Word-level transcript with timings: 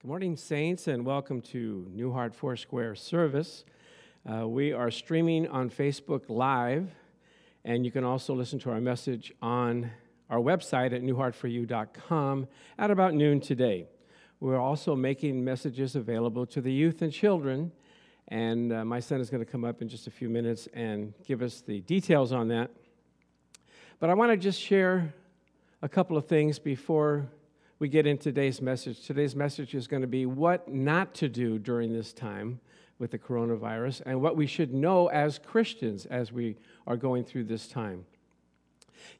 Good 0.00 0.06
morning, 0.06 0.36
Saints, 0.36 0.86
and 0.86 1.04
welcome 1.04 1.40
to 1.40 1.84
New 1.92 2.12
Heart 2.12 2.32
Foursquare 2.32 2.94
service. 2.94 3.64
Uh, 4.24 4.46
we 4.46 4.72
are 4.72 4.92
streaming 4.92 5.48
on 5.48 5.68
Facebook 5.70 6.22
Live, 6.28 6.88
and 7.64 7.84
you 7.84 7.90
can 7.90 8.04
also 8.04 8.32
listen 8.32 8.60
to 8.60 8.70
our 8.70 8.80
message 8.80 9.32
on 9.42 9.90
our 10.30 10.38
website 10.38 10.92
at 10.92 11.02
newheartforyou.com 11.02 12.46
at 12.78 12.92
about 12.92 13.14
noon 13.14 13.40
today. 13.40 13.88
We're 14.38 14.60
also 14.60 14.94
making 14.94 15.44
messages 15.44 15.96
available 15.96 16.46
to 16.46 16.60
the 16.60 16.72
youth 16.72 17.02
and 17.02 17.12
children, 17.12 17.72
and 18.28 18.72
uh, 18.72 18.84
my 18.84 19.00
son 19.00 19.20
is 19.20 19.30
going 19.30 19.44
to 19.44 19.50
come 19.50 19.64
up 19.64 19.82
in 19.82 19.88
just 19.88 20.06
a 20.06 20.12
few 20.12 20.28
minutes 20.28 20.68
and 20.74 21.12
give 21.26 21.42
us 21.42 21.60
the 21.60 21.80
details 21.80 22.32
on 22.32 22.46
that. 22.48 22.70
But 23.98 24.10
I 24.10 24.14
want 24.14 24.30
to 24.30 24.36
just 24.36 24.60
share 24.60 25.12
a 25.82 25.88
couple 25.88 26.16
of 26.16 26.26
things 26.26 26.60
before 26.60 27.26
we 27.78 27.88
get 27.88 28.06
into 28.06 28.24
today's 28.24 28.60
message. 28.60 29.06
Today's 29.06 29.36
message 29.36 29.74
is 29.74 29.86
going 29.86 30.02
to 30.02 30.08
be 30.08 30.26
what 30.26 30.68
not 30.68 31.14
to 31.14 31.28
do 31.28 31.58
during 31.58 31.92
this 31.92 32.12
time 32.12 32.60
with 32.98 33.12
the 33.12 33.18
coronavirus 33.18 34.02
and 34.04 34.20
what 34.20 34.36
we 34.36 34.46
should 34.46 34.74
know 34.74 35.06
as 35.08 35.38
Christians 35.38 36.04
as 36.06 36.32
we 36.32 36.56
are 36.88 36.96
going 36.96 37.22
through 37.22 37.44
this 37.44 37.68
time. 37.68 38.04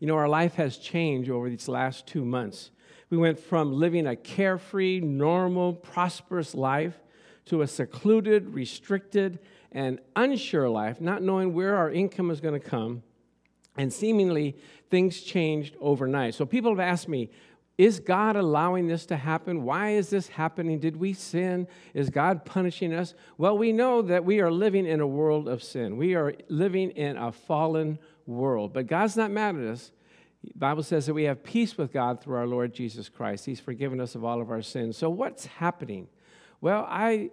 You 0.00 0.08
know, 0.08 0.16
our 0.16 0.28
life 0.28 0.54
has 0.54 0.76
changed 0.76 1.30
over 1.30 1.48
these 1.48 1.68
last 1.68 2.08
two 2.08 2.24
months. 2.24 2.70
We 3.10 3.16
went 3.16 3.38
from 3.38 3.72
living 3.72 4.08
a 4.08 4.16
carefree, 4.16 5.00
normal, 5.00 5.74
prosperous 5.74 6.52
life 6.52 6.98
to 7.46 7.62
a 7.62 7.66
secluded, 7.68 8.52
restricted, 8.54 9.38
and 9.70 10.00
unsure 10.16 10.68
life, 10.68 11.00
not 11.00 11.22
knowing 11.22 11.54
where 11.54 11.76
our 11.76 11.92
income 11.92 12.30
is 12.32 12.40
going 12.40 12.60
to 12.60 12.66
come. 12.68 13.04
And 13.76 13.92
seemingly, 13.92 14.56
things 14.90 15.20
changed 15.20 15.76
overnight. 15.80 16.34
So 16.34 16.44
people 16.44 16.72
have 16.72 16.80
asked 16.80 17.08
me, 17.08 17.30
is 17.78 18.00
God 18.00 18.34
allowing 18.34 18.88
this 18.88 19.06
to 19.06 19.16
happen? 19.16 19.62
Why 19.62 19.90
is 19.90 20.10
this 20.10 20.26
happening? 20.28 20.80
Did 20.80 20.96
we 20.96 21.12
sin? 21.12 21.68
Is 21.94 22.10
God 22.10 22.44
punishing 22.44 22.92
us? 22.92 23.14
Well, 23.38 23.56
we 23.56 23.72
know 23.72 24.02
that 24.02 24.24
we 24.24 24.40
are 24.40 24.50
living 24.50 24.84
in 24.84 25.00
a 25.00 25.06
world 25.06 25.48
of 25.48 25.62
sin. 25.62 25.96
We 25.96 26.16
are 26.16 26.34
living 26.48 26.90
in 26.90 27.16
a 27.16 27.30
fallen 27.30 28.00
world. 28.26 28.72
But 28.72 28.88
God's 28.88 29.16
not 29.16 29.30
mad 29.30 29.54
at 29.54 29.62
us. 29.62 29.92
The 30.42 30.52
Bible 30.56 30.82
says 30.82 31.06
that 31.06 31.14
we 31.14 31.24
have 31.24 31.44
peace 31.44 31.78
with 31.78 31.92
God 31.92 32.20
through 32.20 32.36
our 32.36 32.46
Lord 32.46 32.74
Jesus 32.74 33.08
Christ. 33.08 33.46
He's 33.46 33.60
forgiven 33.60 34.00
us 34.00 34.16
of 34.16 34.24
all 34.24 34.40
of 34.40 34.50
our 34.50 34.62
sins. 34.62 34.96
So 34.96 35.08
what's 35.08 35.46
happening? 35.46 36.08
Well, 36.60 36.84
I 36.88 37.30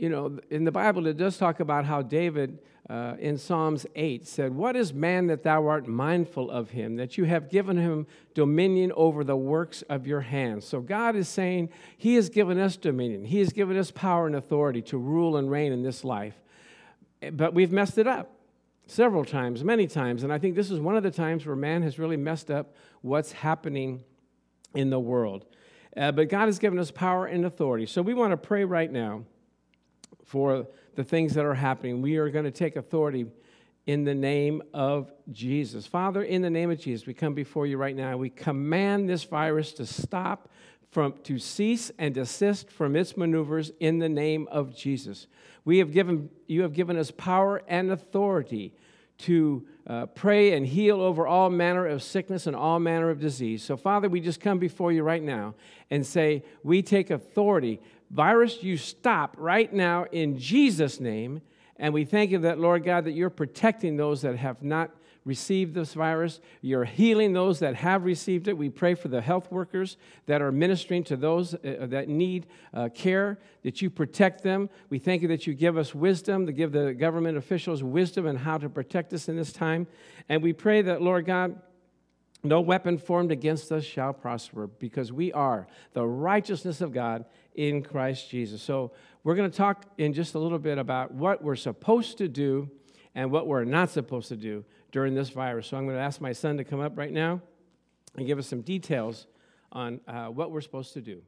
you 0.00 0.08
know, 0.08 0.38
in 0.48 0.64
the 0.64 0.72
Bible, 0.72 1.06
it 1.06 1.18
does 1.18 1.36
talk 1.36 1.60
about 1.60 1.84
how 1.84 2.00
David 2.00 2.58
uh, 2.90 3.14
in 3.20 3.38
Psalms 3.38 3.86
8 3.94 4.26
said, 4.26 4.52
What 4.52 4.74
is 4.74 4.92
man 4.92 5.28
that 5.28 5.44
thou 5.44 5.68
art 5.68 5.86
mindful 5.86 6.50
of 6.50 6.70
him, 6.70 6.96
that 6.96 7.16
you 7.16 7.22
have 7.22 7.48
given 7.48 7.76
him 7.76 8.08
dominion 8.34 8.90
over 8.96 9.22
the 9.22 9.36
works 9.36 9.82
of 9.82 10.08
your 10.08 10.22
hands? 10.22 10.66
So 10.66 10.80
God 10.80 11.14
is 11.14 11.28
saying 11.28 11.68
He 11.96 12.16
has 12.16 12.28
given 12.28 12.58
us 12.58 12.76
dominion, 12.76 13.24
He 13.24 13.38
has 13.38 13.52
given 13.52 13.76
us 13.76 13.92
power 13.92 14.26
and 14.26 14.34
authority 14.34 14.82
to 14.82 14.98
rule 14.98 15.36
and 15.36 15.48
reign 15.48 15.70
in 15.70 15.84
this 15.84 16.02
life. 16.02 16.34
But 17.32 17.54
we've 17.54 17.70
messed 17.70 17.96
it 17.96 18.08
up 18.08 18.32
several 18.88 19.24
times, 19.24 19.62
many 19.62 19.86
times. 19.86 20.24
And 20.24 20.32
I 20.32 20.38
think 20.38 20.56
this 20.56 20.72
is 20.72 20.80
one 20.80 20.96
of 20.96 21.04
the 21.04 21.12
times 21.12 21.46
where 21.46 21.54
man 21.54 21.82
has 21.82 21.96
really 21.96 22.16
messed 22.16 22.50
up 22.50 22.74
what's 23.02 23.30
happening 23.30 24.02
in 24.74 24.90
the 24.90 24.98
world. 24.98 25.46
Uh, 25.96 26.10
but 26.10 26.28
God 26.28 26.46
has 26.46 26.58
given 26.58 26.78
us 26.78 26.90
power 26.90 27.26
and 27.26 27.44
authority. 27.44 27.86
So 27.86 28.02
we 28.02 28.14
want 28.14 28.32
to 28.32 28.36
pray 28.36 28.64
right 28.64 28.90
now 28.90 29.26
for 30.24 30.66
the 30.94 31.04
things 31.04 31.34
that 31.34 31.44
are 31.44 31.54
happening. 31.54 32.02
We 32.02 32.16
are 32.16 32.30
going 32.30 32.44
to 32.44 32.50
take 32.50 32.76
authority 32.76 33.26
in 33.86 34.04
the 34.04 34.14
name 34.14 34.62
of 34.74 35.10
Jesus. 35.32 35.86
Father, 35.86 36.22
in 36.22 36.42
the 36.42 36.50
name 36.50 36.70
of 36.70 36.78
Jesus, 36.78 37.06
we 37.06 37.14
come 37.14 37.34
before 37.34 37.66
you 37.66 37.76
right 37.76 37.96
now. 37.96 38.16
We 38.16 38.30
command 38.30 39.08
this 39.08 39.24
virus 39.24 39.72
to 39.74 39.86
stop, 39.86 40.48
from, 40.90 41.14
to 41.24 41.38
cease 41.38 41.90
and 41.98 42.14
desist 42.14 42.70
from 42.70 42.96
its 42.96 43.16
maneuvers 43.16 43.72
in 43.80 43.98
the 43.98 44.08
name 44.08 44.48
of 44.50 44.76
Jesus. 44.76 45.26
We 45.64 45.78
have 45.78 45.92
given, 45.92 46.30
you 46.46 46.62
have 46.62 46.72
given 46.72 46.96
us 46.96 47.10
power 47.10 47.62
and 47.68 47.90
authority 47.90 48.74
to 49.18 49.66
uh, 49.86 50.06
pray 50.06 50.52
and 50.52 50.66
heal 50.66 51.00
over 51.00 51.26
all 51.26 51.50
manner 51.50 51.86
of 51.86 52.02
sickness 52.02 52.46
and 52.46 52.56
all 52.56 52.78
manner 52.78 53.10
of 53.10 53.20
disease. 53.20 53.62
So, 53.62 53.76
Father, 53.76 54.08
we 54.08 54.20
just 54.20 54.40
come 54.40 54.58
before 54.58 54.92
you 54.92 55.02
right 55.02 55.22
now 55.22 55.54
and 55.90 56.06
say, 56.06 56.42
We 56.62 56.82
take 56.82 57.10
authority 57.10 57.80
Virus, 58.10 58.62
you 58.62 58.76
stop 58.76 59.36
right 59.38 59.72
now 59.72 60.04
in 60.10 60.38
Jesus' 60.38 60.98
name. 61.00 61.40
And 61.76 61.94
we 61.94 62.04
thank 62.04 62.30
you 62.30 62.38
that, 62.38 62.58
Lord 62.58 62.84
God, 62.84 63.04
that 63.04 63.12
you're 63.12 63.30
protecting 63.30 63.96
those 63.96 64.22
that 64.22 64.36
have 64.36 64.62
not 64.62 64.90
received 65.24 65.74
this 65.74 65.94
virus. 65.94 66.40
You're 66.60 66.84
healing 66.84 67.32
those 67.32 67.58
that 67.60 67.74
have 67.76 68.04
received 68.04 68.48
it. 68.48 68.56
We 68.56 68.68
pray 68.68 68.94
for 68.94 69.08
the 69.08 69.20
health 69.20 69.50
workers 69.50 69.96
that 70.26 70.42
are 70.42 70.50
ministering 70.50 71.04
to 71.04 71.16
those 71.16 71.54
uh, 71.54 71.86
that 71.88 72.08
need 72.08 72.46
uh, 72.72 72.88
care, 72.88 73.38
that 73.62 73.82
you 73.82 73.90
protect 73.90 74.42
them. 74.42 74.70
We 74.88 74.98
thank 74.98 75.22
you 75.22 75.28
that 75.28 75.46
you 75.46 75.54
give 75.54 75.76
us 75.76 75.94
wisdom, 75.94 76.46
to 76.46 76.52
give 76.52 76.72
the 76.72 76.94
government 76.94 77.38
officials 77.38 77.82
wisdom 77.82 78.26
and 78.26 78.38
how 78.38 78.58
to 78.58 78.68
protect 78.68 79.12
us 79.12 79.28
in 79.28 79.36
this 79.36 79.52
time. 79.52 79.86
And 80.28 80.42
we 80.42 80.52
pray 80.52 80.82
that, 80.82 81.02
Lord 81.02 81.26
God, 81.26 81.60
no 82.42 82.60
weapon 82.62 82.96
formed 82.96 83.32
against 83.32 83.70
us 83.70 83.84
shall 83.84 84.14
prosper 84.14 84.66
because 84.66 85.12
we 85.12 85.30
are 85.32 85.66
the 85.92 86.06
righteousness 86.06 86.80
of 86.80 86.92
God 86.92 87.26
in 87.54 87.82
Christ 87.82 88.30
Jesus. 88.30 88.62
So, 88.62 88.92
we're 89.22 89.34
going 89.34 89.50
to 89.50 89.56
talk 89.56 89.84
in 89.98 90.14
just 90.14 90.34
a 90.34 90.38
little 90.38 90.58
bit 90.58 90.78
about 90.78 91.12
what 91.12 91.44
we're 91.44 91.56
supposed 91.56 92.18
to 92.18 92.28
do 92.28 92.70
and 93.14 93.30
what 93.30 93.46
we're 93.46 93.64
not 93.64 93.90
supposed 93.90 94.28
to 94.28 94.36
do 94.36 94.64
during 94.92 95.14
this 95.14 95.30
virus. 95.30 95.66
So, 95.66 95.76
I'm 95.76 95.84
going 95.84 95.96
to 95.96 96.02
ask 96.02 96.20
my 96.20 96.32
son 96.32 96.56
to 96.56 96.64
come 96.64 96.80
up 96.80 96.96
right 96.96 97.12
now 97.12 97.40
and 98.16 98.26
give 98.26 98.38
us 98.38 98.46
some 98.46 98.62
details 98.62 99.26
on 99.72 100.00
uh, 100.08 100.26
what 100.26 100.50
we're 100.50 100.60
supposed 100.60 100.94
to 100.94 101.00
do. 101.00 101.22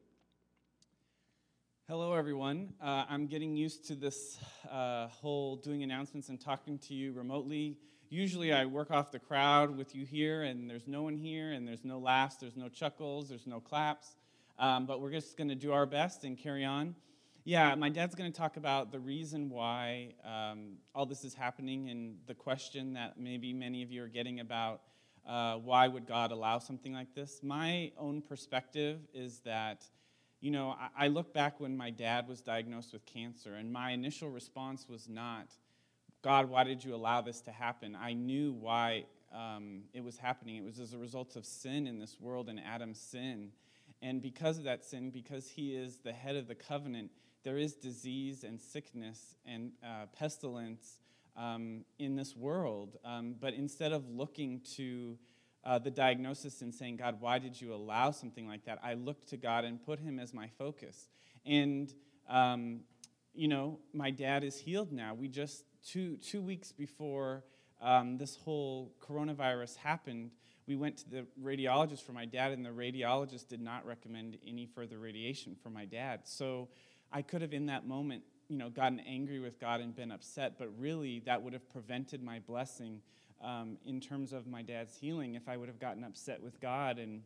Hello, 1.89 2.15
everyone. 2.15 2.73
Uh, 2.81 3.05
I'm 3.09 3.27
getting 3.27 3.55
used 3.55 3.87
to 3.89 3.95
this 3.95 4.39
uh, 4.71 5.09
whole 5.09 5.57
doing 5.57 5.83
announcements 5.83 6.29
and 6.29 6.41
talking 6.41 6.79
to 6.79 6.95
you 6.95 7.13
remotely. 7.13 7.77
Usually, 8.09 8.53
I 8.53 8.67
work 8.67 8.91
off 8.91 9.11
the 9.11 9.19
crowd 9.19 9.77
with 9.77 9.95
you 9.95 10.07
here, 10.07 10.43
and 10.43 10.71
there's 10.71 10.87
no 10.87 11.03
one 11.03 11.17
here, 11.17 11.53
and 11.53 11.67
there's 11.67 11.85
no 11.85 11.99
laughs, 11.99 12.37
there's 12.37 12.57
no 12.57 12.69
chuckles, 12.69 13.29
there's 13.29 13.47
no 13.47 13.61
claps. 13.61 14.17
Um, 14.63 14.87
but 14.87 15.01
we're 15.01 15.11
just 15.11 15.37
going 15.37 15.49
to 15.49 15.57
do 15.57 15.73
our 15.73 15.87
best 15.87 16.23
and 16.23 16.39
carry 16.39 16.65
on. 16.65 16.95
Yeah, 17.43 17.75
my 17.75 17.89
dad's 17.89 18.15
going 18.15 18.31
to 18.31 18.39
talk 18.39 18.57
about 18.57 18.93
the 18.93 19.01
reason 19.01 19.51
why 19.51 20.15
um, 20.25 20.75
all 20.95 21.05
this 21.05 21.25
is 21.25 21.35
happening 21.35 21.91
and 21.91 22.15
the 22.29 22.35
question 22.35 22.93
that 22.93 23.19
maybe 23.19 23.53
many 23.53 23.83
of 23.83 23.91
you 23.91 24.05
are 24.05 24.09
getting 24.09 24.39
about 24.39 24.83
uh, 25.27 25.57
why 25.57 25.89
would 25.89 26.07
God 26.07 26.31
allow 26.31 26.61
something 26.61 26.93
like 26.93 27.13
this. 27.13 27.41
My 27.43 27.91
own 27.99 28.23
perspective 28.23 29.01
is 29.13 29.41
that, 29.41 29.85
you 30.41 30.53
know, 30.53 30.77
I, 30.79 31.07
I 31.07 31.09
look 31.09 31.35
back 31.35 31.59
when 31.59 31.77
my 31.77 31.91
dad 31.91 32.29
was 32.29 32.41
diagnosed 32.41 32.93
with 32.93 33.05
cancer, 33.05 33.55
and 33.57 33.73
my 33.73 33.91
initial 33.91 34.31
response 34.31 34.89
was 34.89 35.09
not, 35.09 35.49
God, 36.23 36.49
why 36.49 36.63
did 36.63 36.85
you 36.85 36.95
allow 36.95 37.21
this 37.21 37.41
to 37.43 37.51
happen? 37.51 37.97
I 38.01 38.13
knew 38.13 38.53
why 38.53 39.07
um, 39.35 39.83
it 39.93 40.05
was 40.05 40.19
happening. 40.19 40.55
It 40.55 40.65
was 40.65 40.79
as 40.79 40.93
a 40.93 40.99
result 40.99 41.35
of 41.35 41.45
sin 41.45 41.89
in 41.89 41.99
this 41.99 42.21
world 42.21 42.49
and 42.49 42.61
Adam's 42.61 43.01
sin. 43.01 43.51
And 44.03 44.21
because 44.21 44.59
of 44.59 44.65
that 44.65 44.85
sin, 44.85 45.11
because 45.11 45.49
he 45.49 45.75
is 45.75 45.99
the 45.99 46.13
head 46.13 46.37
of 46.37 46.49
the 46.49 46.57
covenant, 46.57 47.11
there 47.45 47.57
is 47.57 47.75
disease 47.75 48.45
and 48.45 48.61
sickness 48.61 49.37
and 49.47 49.73
uh, 49.83 50.07
pestilence 50.19 50.99
um, 51.37 51.85
in 51.99 52.17
this 52.17 52.37
world. 52.37 52.99
Um, 53.05 53.37
but 53.41 53.55
instead 53.55 53.93
of 53.93 54.09
looking 54.11 54.61
to 54.77 55.17
uh, 55.65 55.79
the 55.79 55.91
diagnosis 55.91 56.63
and 56.63 56.75
saying, 56.75 56.97
God, 56.97 57.21
why 57.21 57.39
did 57.39 57.61
you 57.61 57.73
allow 57.73 58.11
something 58.11 58.47
like 58.49 58.65
that? 58.65 58.81
I 58.83 58.95
looked 58.95 59.29
to 59.29 59.37
God 59.37 59.65
and 59.65 59.81
put 59.83 60.01
him 60.01 60.19
as 60.19 60.35
my 60.35 60.49
focus. 60.59 61.09
And, 61.47 61.93
um, 62.29 62.81
you 63.33 63.49
know, 63.49 63.79
my 63.93 64.11
dad 64.11 64.43
is 64.43 64.59
healed 64.59 64.93
now. 64.93 65.15
We 65.15 65.29
just, 65.29 65.65
two, 65.87 66.17
two 66.17 66.43
weeks 66.43 66.73
before 66.73 67.45
um, 67.81 68.19
this 68.19 68.37
whole 68.37 68.93
coronavirus 69.01 69.77
happened, 69.77 70.31
we 70.67 70.77
went 70.77 70.99
to 70.99 71.11
the 71.11 71.27
radiologist 71.43 72.03
for 72.03 72.13
my 72.13 72.25
dad, 72.25 72.53
and 72.53 72.65
the 72.65 72.71
radiologist 72.71 73.49
did 73.49 73.61
not 73.61 73.85
recommend 73.87 74.39
any 74.47 74.67
further 74.67 74.99
radiation 74.99 75.57
for 75.63 75.71
my 75.71 75.85
dad. 75.85 76.21
So 76.25 76.69
I 77.13 77.23
could 77.23 77.43
have, 77.43 77.53
in 77.53 77.67
that 77.67 77.87
moment, 77.87 78.23
you 78.49 78.57
know, 78.57 78.71
gotten 78.71 79.01
angry 79.01 79.41
with 79.41 79.59
God 79.59 79.81
and 79.81 79.95
been 79.95 80.13
upset, 80.13 80.59
but 80.59 80.69
really 80.79 81.21
that 81.27 81.43
would 81.43 81.53
have 81.53 81.69
prevented 81.71 82.23
my 82.23 82.39
blessing 82.39 83.01
um, 83.43 83.77
in 83.85 84.01
terms 84.01 84.33
of 84.33 84.47
my 84.47 84.63
dad's 84.63 84.97
healing 84.97 85.35
if 85.35 85.49
I 85.49 85.57
would 85.57 85.69
have 85.69 85.81
gotten 85.81 86.05
upset 86.05 86.43
with 86.43 86.61
God 86.61 86.99
and 86.99 87.23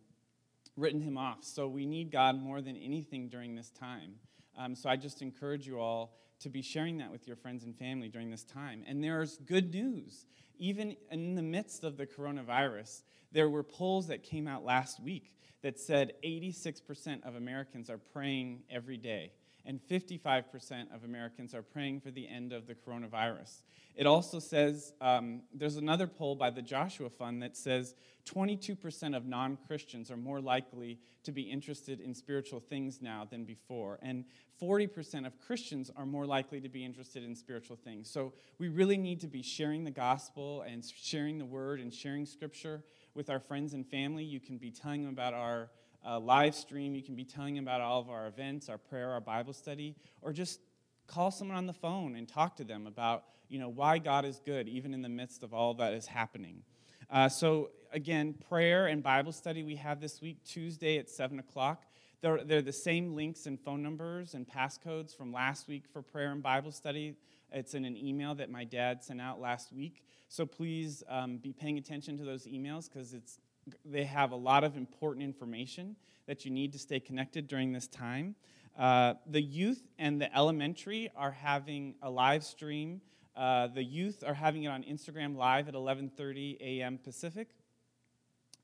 written 0.76 1.00
him 1.00 1.18
off. 1.18 1.42
So 1.42 1.68
we 1.68 1.86
need 1.86 2.10
God 2.10 2.40
more 2.40 2.60
than 2.60 2.76
anything 2.76 3.28
during 3.28 3.54
this 3.54 3.70
time. 3.70 4.14
Um, 4.58 4.74
so 4.74 4.88
I 4.88 4.96
just 4.96 5.20
encourage 5.20 5.66
you 5.66 5.78
all 5.78 6.16
to 6.40 6.48
be 6.48 6.62
sharing 6.62 6.98
that 6.98 7.10
with 7.10 7.26
your 7.26 7.36
friends 7.36 7.64
and 7.64 7.76
family 7.76 8.08
during 8.08 8.30
this 8.30 8.44
time. 8.44 8.84
And 8.86 9.02
there's 9.02 9.38
good 9.38 9.72
news. 9.72 10.26
Even 10.58 10.96
in 11.10 11.34
the 11.34 11.42
midst 11.42 11.84
of 11.84 11.96
the 11.96 12.06
coronavirus, 12.06 13.02
there 13.32 13.48
were 13.48 13.62
polls 13.62 14.06
that 14.08 14.22
came 14.22 14.48
out 14.48 14.64
last 14.64 15.00
week 15.00 15.32
that 15.62 15.78
said 15.78 16.12
86% 16.24 17.26
of 17.26 17.34
Americans 17.34 17.90
are 17.90 17.98
praying 17.98 18.62
every 18.70 18.96
day. 18.96 19.32
And 19.66 19.80
55% 19.90 20.94
of 20.94 21.04
Americans 21.04 21.54
are 21.54 21.62
praying 21.62 22.00
for 22.00 22.10
the 22.10 22.28
end 22.28 22.52
of 22.52 22.66
the 22.66 22.74
coronavirus. 22.74 23.62
It 23.96 24.06
also 24.06 24.38
says 24.38 24.92
um, 25.00 25.42
there's 25.54 25.76
another 25.76 26.06
poll 26.06 26.34
by 26.34 26.50
the 26.50 26.62
Joshua 26.62 27.08
Fund 27.08 27.42
that 27.42 27.56
says 27.56 27.94
22% 28.26 29.16
of 29.16 29.24
non 29.24 29.56
Christians 29.66 30.10
are 30.10 30.16
more 30.16 30.40
likely 30.40 30.98
to 31.24 31.32
be 31.32 31.42
interested 31.42 32.00
in 32.00 32.14
spiritual 32.14 32.60
things 32.60 33.00
now 33.00 33.26
than 33.28 33.44
before. 33.44 33.98
And 34.02 34.24
40% 34.60 35.26
of 35.26 35.38
Christians 35.40 35.90
are 35.96 36.06
more 36.06 36.26
likely 36.26 36.60
to 36.60 36.68
be 36.68 36.84
interested 36.84 37.24
in 37.24 37.34
spiritual 37.34 37.76
things. 37.76 38.10
So 38.10 38.32
we 38.58 38.68
really 38.68 38.98
need 38.98 39.20
to 39.20 39.26
be 39.26 39.42
sharing 39.42 39.84
the 39.84 39.90
gospel 39.90 40.62
and 40.62 40.84
sharing 40.84 41.38
the 41.38 41.44
word 41.44 41.80
and 41.80 41.92
sharing 41.92 42.26
scripture 42.26 42.82
with 43.14 43.30
our 43.30 43.40
friends 43.40 43.72
and 43.74 43.86
family. 43.86 44.24
You 44.24 44.40
can 44.40 44.58
be 44.58 44.70
telling 44.70 45.04
them 45.04 45.12
about 45.12 45.34
our 45.34 45.70
live 46.04 46.54
stream, 46.54 46.94
you 46.94 47.02
can 47.02 47.14
be 47.14 47.24
telling 47.24 47.58
about 47.58 47.80
all 47.80 48.00
of 48.00 48.08
our 48.08 48.26
events, 48.26 48.68
our 48.68 48.78
prayer, 48.78 49.10
our 49.10 49.20
Bible 49.20 49.52
study, 49.52 49.96
or 50.22 50.32
just 50.32 50.60
call 51.06 51.30
someone 51.30 51.56
on 51.56 51.66
the 51.66 51.72
phone 51.72 52.16
and 52.16 52.28
talk 52.28 52.56
to 52.56 52.64
them 52.64 52.86
about 52.86 53.24
you 53.48 53.58
know 53.58 53.68
why 53.68 53.98
God 53.98 54.24
is 54.24 54.40
good 54.44 54.68
even 54.68 54.92
in 54.92 55.02
the 55.02 55.08
midst 55.08 55.42
of 55.42 55.54
all 55.54 55.74
that 55.74 55.92
is 55.92 56.06
happening. 56.06 56.62
Uh, 57.10 57.28
so 57.28 57.70
again, 57.92 58.34
prayer 58.48 58.86
and 58.86 59.02
Bible 59.02 59.32
study 59.32 59.62
we 59.62 59.76
have 59.76 60.00
this 60.00 60.20
week 60.20 60.42
Tuesday 60.44 60.98
at 60.98 61.08
seven 61.08 61.38
o'clock. 61.38 61.84
They're, 62.22 62.42
they're 62.42 62.62
the 62.62 62.72
same 62.72 63.14
links 63.14 63.46
and 63.46 63.60
phone 63.60 63.82
numbers 63.82 64.34
and 64.34 64.48
passcodes 64.48 65.16
from 65.16 65.32
last 65.32 65.68
week 65.68 65.84
for 65.92 66.02
prayer 66.02 66.32
and 66.32 66.42
Bible 66.42 66.72
study. 66.72 67.14
It's 67.52 67.74
in 67.74 67.84
an 67.84 67.96
email 67.96 68.34
that 68.36 68.50
my 68.50 68.64
dad 68.64 69.04
sent 69.04 69.20
out 69.20 69.40
last 69.40 69.72
week. 69.72 70.02
So 70.28 70.44
please 70.44 71.04
um, 71.08 71.36
be 71.36 71.52
paying 71.52 71.78
attention 71.78 72.16
to 72.18 72.24
those 72.24 72.46
emails 72.46 72.90
because 72.90 73.14
it's 73.14 73.38
they 73.84 74.04
have 74.04 74.32
a 74.32 74.36
lot 74.36 74.64
of 74.64 74.76
important 74.76 75.24
information 75.24 75.96
that 76.26 76.44
you 76.44 76.50
need 76.50 76.72
to 76.72 76.78
stay 76.78 77.00
connected 77.00 77.46
during 77.46 77.72
this 77.72 77.86
time. 77.86 78.34
Uh, 78.78 79.14
the 79.26 79.40
youth 79.40 79.82
and 79.98 80.20
the 80.20 80.34
elementary 80.36 81.10
are 81.16 81.30
having 81.30 81.94
a 82.02 82.10
live 82.10 82.44
stream. 82.44 83.00
Uh, 83.34 83.68
the 83.68 83.82
youth 83.82 84.22
are 84.26 84.34
having 84.34 84.64
it 84.64 84.68
on 84.68 84.82
Instagram 84.82 85.36
Live 85.36 85.68
at 85.68 85.74
11:30 85.74 86.60
a.m. 86.60 86.98
Pacific, 86.98 87.48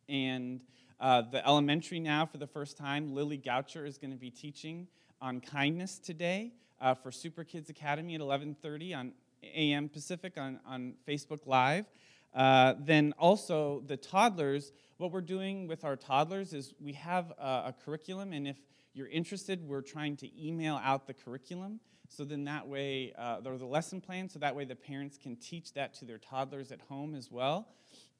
and 0.09 0.61
uh, 1.01 1.23
the 1.23 1.45
elementary 1.47 2.01
now, 2.01 2.25
for 2.27 2.39
the 2.39 2.47
first 2.47 2.77
time, 2.77 3.15
Lily 3.15 3.39
Goucher 3.39 3.87
is 3.87 3.99
going 3.99 4.13
to 4.13 4.17
be 4.17 4.31
teaching 4.31 4.87
on 5.21 5.41
kindness 5.41 5.99
today 5.99 6.53
uh, 6.81 6.95
for 6.95 7.11
Super 7.11 7.45
Kids 7.45 7.71
Academy 7.71 8.15
at 8.15 8.21
11:30 8.21 8.97
on 8.97 9.13
a.m. 9.43 9.89
Pacific 9.89 10.35
on, 10.37 10.61
on 10.67 10.95
Facebook 11.09 11.47
Live. 11.47 11.87
Uh, 12.35 12.75
then 12.79 13.13
also 13.19 13.83
the 13.87 13.97
toddlers, 13.97 14.73
what 14.97 15.13
we're 15.13 15.21
doing 15.21 15.67
with 15.67 15.85
our 15.85 15.97
toddlers 15.97 16.53
is 16.53 16.73
we 16.81 16.93
have 16.95 17.31
a, 17.39 17.43
a, 17.43 17.75
curriculum, 17.85 18.33
and 18.33 18.49
if 18.49 18.57
you're 18.95 19.09
interested, 19.09 19.63
we're 19.67 19.83
trying 19.83 20.17
to 20.17 20.29
email 20.47 20.81
out 20.83 21.07
the 21.07 21.15
curriculum. 21.15 21.81
So 22.09 22.25
then 22.25 22.45
that 22.45 22.69
way, 22.69 23.13
uh, 23.19 23.41
or 23.45 23.59
the 23.59 23.67
lesson 23.67 24.01
plan, 24.01 24.29
so 24.29 24.39
that 24.39 24.55
way 24.55 24.65
the 24.65 24.77
parents 24.77 25.19
can 25.19 25.37
teach 25.37 25.73
that 25.75 25.95
to 25.95 26.05
their 26.05 26.19
toddlers 26.19 26.71
at 26.71 26.81
home 26.83 27.15
as 27.15 27.31
well. 27.31 27.69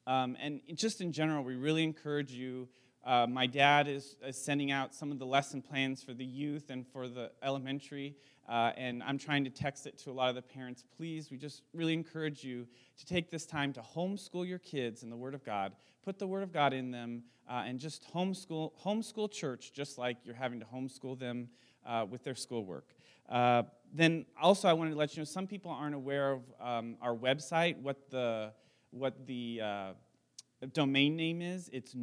Um, 0.05 0.35
and 0.41 0.61
just 0.73 0.99
in 1.01 1.11
general, 1.11 1.43
we 1.43 1.55
really 1.55 1.83
encourage 1.83 2.31
you. 2.31 2.67
Uh, 3.05 3.27
my 3.27 3.45
dad 3.45 3.87
is, 3.87 4.15
is, 4.25 4.37
sending 4.37 4.71
out 4.71 4.95
some 4.95 5.11
of 5.11 5.19
the 5.19 5.25
lesson 5.25 5.61
plans 5.61 6.01
for 6.01 6.13
the 6.13 6.23
youth 6.23 6.69
and 6.69 6.87
for 6.87 7.09
the 7.09 7.29
elementary, 7.41 8.15
uh, 8.47 8.71
and 8.77 9.03
I'm 9.03 9.17
trying 9.17 9.43
to 9.43 9.49
text 9.49 9.87
it 9.87 9.97
to 9.99 10.11
a 10.11 10.13
lot 10.13 10.29
of 10.29 10.35
the 10.35 10.41
parents. 10.41 10.85
Please, 10.95 11.29
we 11.29 11.37
just 11.37 11.63
really 11.73 11.93
encourage 11.93 12.45
you 12.45 12.65
to 12.97 13.05
take 13.05 13.29
this 13.29 13.45
time 13.45 13.73
to 13.73 13.81
homeschool 13.81 14.47
your 14.47 14.59
kids 14.59 15.03
in 15.03 15.09
the 15.09 15.17
Word 15.17 15.33
of 15.33 15.43
God, 15.43 15.73
put 16.05 16.17
the 16.17 16.27
Word 16.27 16.43
of 16.43 16.53
God 16.53 16.71
in 16.71 16.91
them, 16.91 17.23
uh, 17.49 17.63
and 17.65 17.77
just 17.77 18.05
homeschool 18.13 18.71
homeschool 18.85 19.29
church, 19.29 19.73
just 19.73 19.97
like 19.97 20.17
you're 20.23 20.33
having 20.33 20.61
to 20.61 20.65
homeschool 20.65 21.19
them 21.19 21.49
uh, 21.85 22.05
with 22.09 22.23
their 22.23 22.35
schoolwork. 22.35 22.95
Uh, 23.27 23.63
then 23.93 24.25
also, 24.41 24.69
I 24.69 24.73
wanted 24.73 24.91
to 24.91 24.97
let 24.97 25.15
you 25.15 25.21
know 25.21 25.25
some 25.25 25.47
people 25.47 25.71
aren't 25.71 25.95
aware 25.95 26.31
of 26.31 26.41
um, 26.61 26.95
our 27.01 27.15
website, 27.15 27.77
what 27.81 28.09
the 28.09 28.53
what 28.91 29.25
the 29.25 29.59
uh, 29.61 29.93
domain 30.71 31.15
name 31.15 31.41
is. 31.41 31.69
It's 31.73 31.95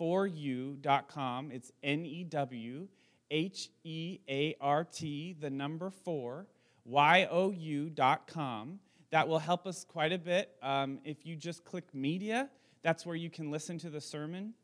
newheart4u.com. 0.00 1.50
It's 1.50 1.72
N 1.82 2.04
E 2.04 2.24
W 2.24 2.88
H 3.30 3.70
E 3.84 4.20
A 4.28 4.56
R 4.60 4.84
T, 4.84 5.36
the 5.38 5.50
number 5.50 5.90
four, 5.90 6.46
Y 6.84 7.28
O 7.30 7.50
U.com. 7.50 8.80
That 9.10 9.28
will 9.28 9.38
help 9.38 9.66
us 9.66 9.84
quite 9.84 10.12
a 10.12 10.18
bit. 10.18 10.50
Um, 10.62 10.98
if 11.04 11.24
you 11.24 11.34
just 11.36 11.64
click 11.64 11.94
media, 11.94 12.50
that's 12.82 13.06
where 13.06 13.16
you 13.16 13.30
can 13.30 13.50
listen 13.50 13.78
to 13.78 13.90
the 13.90 14.00
sermon. 14.00 14.54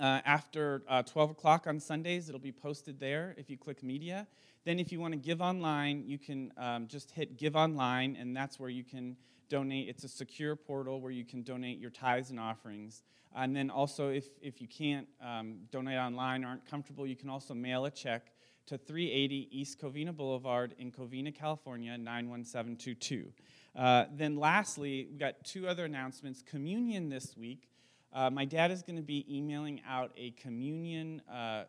Uh, 0.00 0.20
after 0.24 0.82
uh, 0.88 1.02
12 1.02 1.30
o'clock 1.30 1.68
on 1.68 1.78
Sundays, 1.78 2.28
it'll 2.28 2.40
be 2.40 2.50
posted 2.50 2.98
there 2.98 3.34
if 3.38 3.48
you 3.48 3.56
click 3.56 3.82
media. 3.82 4.26
Then, 4.64 4.80
if 4.80 4.90
you 4.90 4.98
want 4.98 5.12
to 5.12 5.18
give 5.18 5.40
online, 5.40 6.04
you 6.06 6.18
can 6.18 6.52
um, 6.56 6.88
just 6.88 7.10
hit 7.12 7.36
give 7.36 7.54
online, 7.54 8.16
and 8.18 8.36
that's 8.36 8.58
where 8.58 8.70
you 8.70 8.82
can 8.82 9.16
donate. 9.48 9.88
It's 9.88 10.04
a 10.04 10.08
secure 10.08 10.56
portal 10.56 11.00
where 11.00 11.12
you 11.12 11.24
can 11.24 11.42
donate 11.42 11.78
your 11.78 11.90
tithes 11.90 12.30
and 12.30 12.40
offerings. 12.40 13.02
And 13.36 13.54
then 13.54 13.70
also, 13.70 14.10
if, 14.10 14.28
if 14.40 14.60
you 14.60 14.68
can't 14.68 15.08
um, 15.20 15.56
donate 15.70 15.98
online 15.98 16.44
aren't 16.44 16.64
comfortable, 16.66 17.06
you 17.06 17.16
can 17.16 17.28
also 17.28 17.52
mail 17.52 17.84
a 17.84 17.90
check 17.90 18.32
to 18.66 18.78
380 18.78 19.48
East 19.50 19.80
Covina 19.80 20.16
Boulevard 20.16 20.74
in 20.78 20.90
Covina, 20.90 21.34
California, 21.34 21.98
91722. 21.98 23.32
Uh, 23.76 24.04
then, 24.14 24.36
lastly, 24.36 25.08
we 25.10 25.18
got 25.18 25.42
two 25.44 25.66
other 25.66 25.84
announcements. 25.84 26.42
Communion 26.42 27.08
this 27.08 27.36
week. 27.36 27.68
Uh, 28.12 28.30
my 28.30 28.44
dad 28.44 28.70
is 28.70 28.82
going 28.82 28.96
to 28.96 29.02
be 29.02 29.26
emailing 29.28 29.80
out 29.88 30.12
a 30.16 30.30
communion 30.32 31.20
uh, 31.32 31.64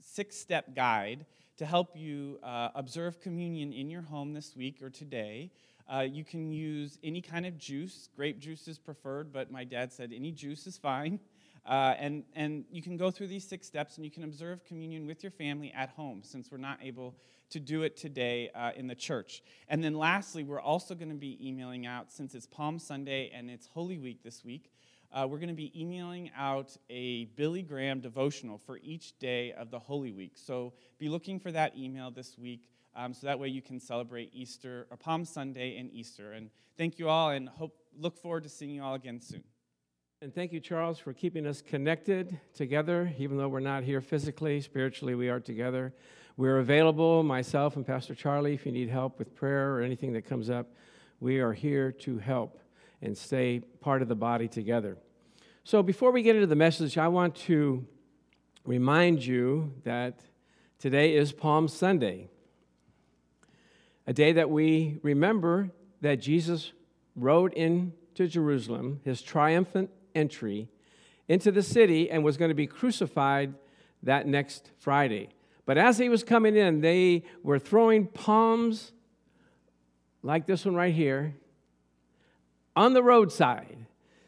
six 0.00 0.36
step 0.36 0.74
guide 0.74 1.26
to 1.56 1.66
help 1.66 1.96
you 1.96 2.38
uh, 2.44 2.68
observe 2.76 3.20
communion 3.20 3.72
in 3.72 3.90
your 3.90 4.02
home 4.02 4.32
this 4.32 4.54
week 4.54 4.80
or 4.80 4.90
today. 4.90 5.50
Uh, 5.88 6.00
you 6.00 6.24
can 6.24 6.52
use 6.52 6.98
any 7.02 7.20
kind 7.20 7.46
of 7.46 7.56
juice. 7.56 8.08
Grape 8.14 8.38
juice 8.38 8.68
is 8.68 8.78
preferred, 8.78 9.32
but 9.32 9.50
my 9.50 9.64
dad 9.64 9.92
said 9.92 10.12
any 10.14 10.32
juice 10.32 10.66
is 10.66 10.76
fine. 10.76 11.18
Uh, 11.64 11.94
and, 11.98 12.24
and 12.34 12.64
you 12.70 12.80
can 12.82 12.96
go 12.96 13.10
through 13.10 13.26
these 13.26 13.46
six 13.46 13.66
steps 13.66 13.96
and 13.96 14.04
you 14.04 14.10
can 14.10 14.24
observe 14.24 14.64
communion 14.64 15.06
with 15.06 15.22
your 15.22 15.30
family 15.30 15.72
at 15.76 15.90
home 15.90 16.22
since 16.22 16.50
we're 16.50 16.58
not 16.58 16.78
able 16.82 17.14
to 17.50 17.60
do 17.60 17.82
it 17.82 17.96
today 17.96 18.50
uh, 18.54 18.70
in 18.76 18.86
the 18.86 18.94
church. 18.94 19.42
And 19.68 19.82
then 19.82 19.94
lastly, 19.94 20.44
we're 20.44 20.60
also 20.60 20.94
going 20.94 21.10
to 21.10 21.14
be 21.14 21.38
emailing 21.46 21.86
out, 21.86 22.10
since 22.10 22.34
it's 22.34 22.46
Palm 22.46 22.78
Sunday 22.78 23.30
and 23.34 23.50
it's 23.50 23.66
Holy 23.66 23.98
Week 23.98 24.22
this 24.22 24.44
week, 24.44 24.70
uh, 25.12 25.26
we're 25.28 25.38
going 25.38 25.48
to 25.48 25.54
be 25.54 25.72
emailing 25.78 26.30
out 26.36 26.76
a 26.90 27.24
Billy 27.36 27.62
Graham 27.62 28.00
devotional 28.00 28.58
for 28.58 28.78
each 28.82 29.18
day 29.18 29.52
of 29.52 29.70
the 29.70 29.78
Holy 29.78 30.12
Week. 30.12 30.32
So 30.34 30.74
be 30.98 31.08
looking 31.08 31.40
for 31.40 31.50
that 31.52 31.76
email 31.76 32.10
this 32.10 32.36
week. 32.36 32.68
Um, 32.98 33.14
so 33.14 33.28
that 33.28 33.38
way 33.38 33.46
you 33.46 33.62
can 33.62 33.78
celebrate 33.78 34.30
Easter 34.34 34.88
or 34.90 34.96
Palm 34.96 35.24
Sunday 35.24 35.78
and 35.78 35.88
Easter. 35.92 36.32
And 36.32 36.50
thank 36.76 36.98
you 36.98 37.08
all, 37.08 37.30
and 37.30 37.48
hope 37.48 37.76
look 37.96 38.16
forward 38.16 38.42
to 38.42 38.48
seeing 38.48 38.72
you 38.72 38.82
all 38.82 38.94
again 38.94 39.20
soon. 39.20 39.44
And 40.20 40.34
thank 40.34 40.52
you, 40.52 40.58
Charles, 40.58 40.98
for 40.98 41.12
keeping 41.12 41.46
us 41.46 41.62
connected 41.62 42.40
together, 42.54 43.14
even 43.16 43.36
though 43.36 43.46
we're 43.48 43.60
not 43.60 43.84
here 43.84 44.00
physically. 44.00 44.60
Spiritually, 44.60 45.14
we 45.14 45.28
are 45.28 45.38
together. 45.38 45.94
We're 46.36 46.58
available, 46.58 47.22
myself 47.22 47.76
and 47.76 47.86
Pastor 47.86 48.16
Charlie, 48.16 48.54
if 48.54 48.66
you 48.66 48.72
need 48.72 48.88
help 48.88 49.20
with 49.20 49.32
prayer 49.32 49.76
or 49.76 49.80
anything 49.80 50.12
that 50.14 50.22
comes 50.22 50.50
up. 50.50 50.74
We 51.20 51.38
are 51.38 51.52
here 51.52 51.92
to 51.92 52.18
help 52.18 52.58
and 53.00 53.16
stay 53.16 53.60
part 53.80 54.02
of 54.02 54.08
the 54.08 54.16
body 54.16 54.48
together. 54.48 54.98
So, 55.62 55.84
before 55.84 56.10
we 56.10 56.22
get 56.22 56.34
into 56.34 56.48
the 56.48 56.56
message, 56.56 56.98
I 56.98 57.06
want 57.06 57.36
to 57.46 57.86
remind 58.64 59.24
you 59.24 59.72
that 59.84 60.18
today 60.80 61.14
is 61.14 61.30
Palm 61.30 61.68
Sunday 61.68 62.28
a 64.08 64.12
day 64.14 64.32
that 64.32 64.48
we 64.48 64.98
remember 65.02 65.70
that 66.00 66.16
Jesus 66.16 66.72
rode 67.14 67.52
into 67.52 68.26
Jerusalem, 68.26 69.00
his 69.04 69.20
triumphant 69.20 69.90
entry 70.14 70.66
into 71.28 71.52
the 71.52 71.62
city, 71.62 72.10
and 72.10 72.24
was 72.24 72.38
going 72.38 72.48
to 72.48 72.54
be 72.54 72.66
crucified 72.66 73.52
that 74.02 74.26
next 74.26 74.70
Friday. 74.78 75.28
But 75.66 75.76
as 75.76 75.98
he 75.98 76.08
was 76.08 76.24
coming 76.24 76.56
in, 76.56 76.80
they 76.80 77.22
were 77.42 77.58
throwing 77.58 78.06
palms 78.06 78.92
like 80.22 80.46
this 80.46 80.64
one 80.64 80.74
right 80.74 80.94
here 80.94 81.36
on 82.74 82.94
the 82.94 83.02
roadside, 83.02 83.76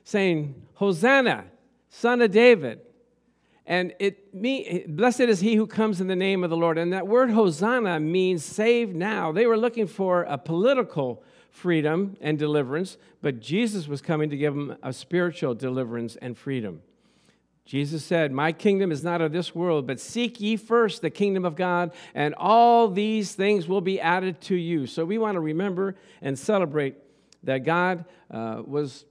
saying, 0.05 0.57
Hosanna, 0.75 1.45
son 1.89 2.21
of 2.21 2.31
David. 2.31 2.81
And 3.71 3.95
it 4.01 4.35
me, 4.35 4.85
blessed 4.89 5.21
is 5.21 5.39
he 5.39 5.55
who 5.55 5.65
comes 5.65 6.01
in 6.01 6.09
the 6.09 6.17
name 6.17 6.43
of 6.43 6.51
the 6.51 6.57
Lord. 6.57 6.77
And 6.77 6.93
that 6.93 7.07
word 7.07 7.31
Hosanna 7.31 8.01
means 8.01 8.45
save 8.45 8.97
now. 8.97 9.31
They 9.31 9.47
were 9.47 9.57
looking 9.57 9.87
for 9.87 10.25
a 10.25 10.37
political 10.37 11.23
freedom 11.51 12.17
and 12.21 12.37
deliverance, 12.37 12.99
but 13.23 13.39
Jesus 13.39 13.87
was 13.87 14.03
coming 14.03 14.29
to 14.29 14.37
give 14.37 14.55
them 14.55 14.77
a 14.83 14.93
spiritual 14.93 15.55
deliverance 15.55 16.17
and 16.17 16.37
freedom. 16.37 16.83
Jesus 17.65 18.05
said, 18.05 18.33
My 18.33 18.51
kingdom 18.51 18.91
is 18.91 19.05
not 19.05 19.21
of 19.21 19.31
this 19.31 19.55
world, 19.55 19.87
but 19.87 20.01
seek 20.01 20.41
ye 20.41 20.57
first 20.57 21.01
the 21.01 21.09
kingdom 21.09 21.45
of 21.45 21.55
God, 21.55 21.93
and 22.13 22.35
all 22.35 22.89
these 22.89 23.37
things 23.37 23.69
will 23.69 23.81
be 23.81 24.01
added 24.01 24.41
to 24.43 24.57
you. 24.57 24.89
So 24.89 25.05
we 25.05 25.17
want 25.17 25.37
to 25.37 25.41
remember 25.41 25.95
and 26.21 26.37
celebrate 26.37 26.97
that 27.45 27.59
God 27.59 28.05
uh, 28.33 28.63
was 28.67 29.05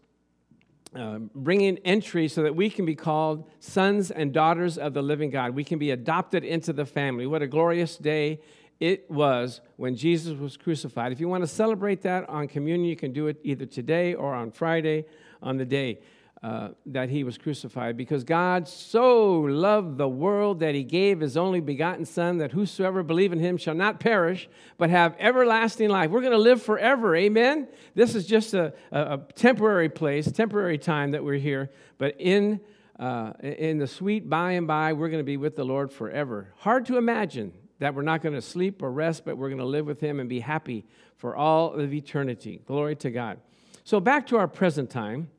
uh, 0.96 1.20
bringing 1.36 1.78
entry 1.80 2.28
so 2.28 2.44
that 2.44 2.56
we 2.56 2.70
can 2.70 2.86
be 2.86 2.96
called 2.96 3.50
sons 3.60 4.10
and 4.12 4.34
daughters 4.34 4.78
of 4.78 4.94
the 4.94 5.02
living 5.02 5.30
God. 5.30 5.54
We 5.54 5.64
can 5.64 5.80
be 5.80 5.92
adopted 5.92 6.44
into 6.44 6.74
the 6.74 6.86
family. 6.86 7.28
What 7.28 7.42
a 7.42 7.48
glorious 7.48 7.98
day 7.98 8.42
it 8.80 9.10
was 9.12 9.62
when 9.76 9.96
Jesus 9.96 10.38
was 10.38 10.58
crucified. 10.58 11.12
If 11.12 11.20
you 11.20 11.28
want 11.28 11.44
to 11.44 11.48
celebrate 11.48 12.02
that 12.04 12.28
on 12.30 12.48
communion, 12.48 12.90
you 12.90 12.96
can 12.96 13.12
do 13.12 13.28
it 13.28 13.38
either 13.44 13.66
today 13.66 14.14
or 14.14 14.34
on 14.34 14.52
Friday 14.52 15.06
on 15.42 15.58
the 15.58 15.66
day 15.66 16.00
uh, 16.42 16.70
that 16.86 17.10
he 17.10 17.24
was 17.24 17.38
crucified. 17.38 17.98
Because 17.98 18.24
God 18.24 18.68
so 18.68 19.42
loved 19.42 19.98
the 19.98 20.08
world 20.08 20.62
that 20.62 20.74
he 20.74 20.84
gave 20.84 21.20
his 21.20 21.36
only 21.36 21.60
begotten 21.60 22.06
Son, 22.06 22.38
that 22.38 22.52
whosoever 22.52 23.04
believe 23.04 23.34
in 23.34 23.40
him 23.40 23.58
shall 23.58 23.76
not 23.76 24.00
perish, 24.00 24.48
but 24.78 24.90
have 24.90 25.16
everlasting 25.20 25.90
life. 25.90 26.10
We're 26.10 26.22
going 26.22 26.32
to 26.32 26.38
live 26.38 26.62
forever. 26.62 27.16
Amen? 27.16 27.68
This 27.94 28.16
is 28.16 28.26
just 28.26 28.54
a, 28.54 28.74
a, 28.92 29.02
a 29.02 29.18
temporary 29.36 29.90
place, 29.90 30.32
temporary 30.32 30.78
time 30.78 31.12
that 31.12 31.24
we're 31.24 31.40
here. 31.40 31.72
But 31.98 32.16
in 32.20 32.62
uh, 33.00 33.32
in 33.42 33.78
the 33.78 33.88
sweet 33.88 34.30
by 34.30 34.52
and 34.52 34.68
by, 34.68 34.92
we're 34.92 35.08
going 35.08 35.22
to 35.22 35.26
be 35.26 35.38
with 35.38 35.56
the 35.56 35.64
Lord 35.64 35.90
forever. 35.90 36.54
Hard 36.58 36.86
to 36.88 36.98
imagine 36.98 37.54
that 37.80 37.96
we're 37.96 38.02
not 38.02 38.22
going 38.22 38.36
to 38.36 38.42
sleep 38.42 38.82
or 38.82 38.92
rest, 38.92 39.24
but 39.24 39.38
we're 39.38 39.48
going 39.48 39.60
to 39.60 39.66
live 39.66 39.86
with 39.86 40.02
Him 40.02 40.20
and 40.20 40.28
be 40.28 40.42
happy 40.42 40.86
for 41.16 41.36
all 41.36 41.74
of 41.74 41.94
eternity. 41.94 42.62
Glory 42.66 42.98
to 42.98 43.10
God. 43.10 43.40
So, 43.86 44.02
back 44.02 44.28
to 44.28 44.38
our 44.38 44.50
present 44.50 44.90
time 44.90 45.30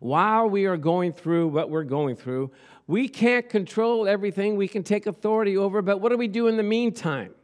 while 0.00 0.48
we 0.48 0.66
are 0.66 0.76
going 0.76 1.12
through 1.12 1.48
what 1.48 1.70
we're 1.70 1.84
going 1.84 2.16
through. 2.16 2.50
We 2.86 3.08
can't 3.08 3.48
control 3.48 4.06
everything, 4.06 4.56
we 4.56 4.68
can 4.68 4.82
take 4.82 5.06
authority 5.06 5.56
over, 5.56 5.82
but 5.82 5.98
what 5.98 6.10
do 6.10 6.16
we 6.16 6.28
do 6.28 6.46
in 6.46 6.56
the 6.56 6.62
meantime? 6.62 7.34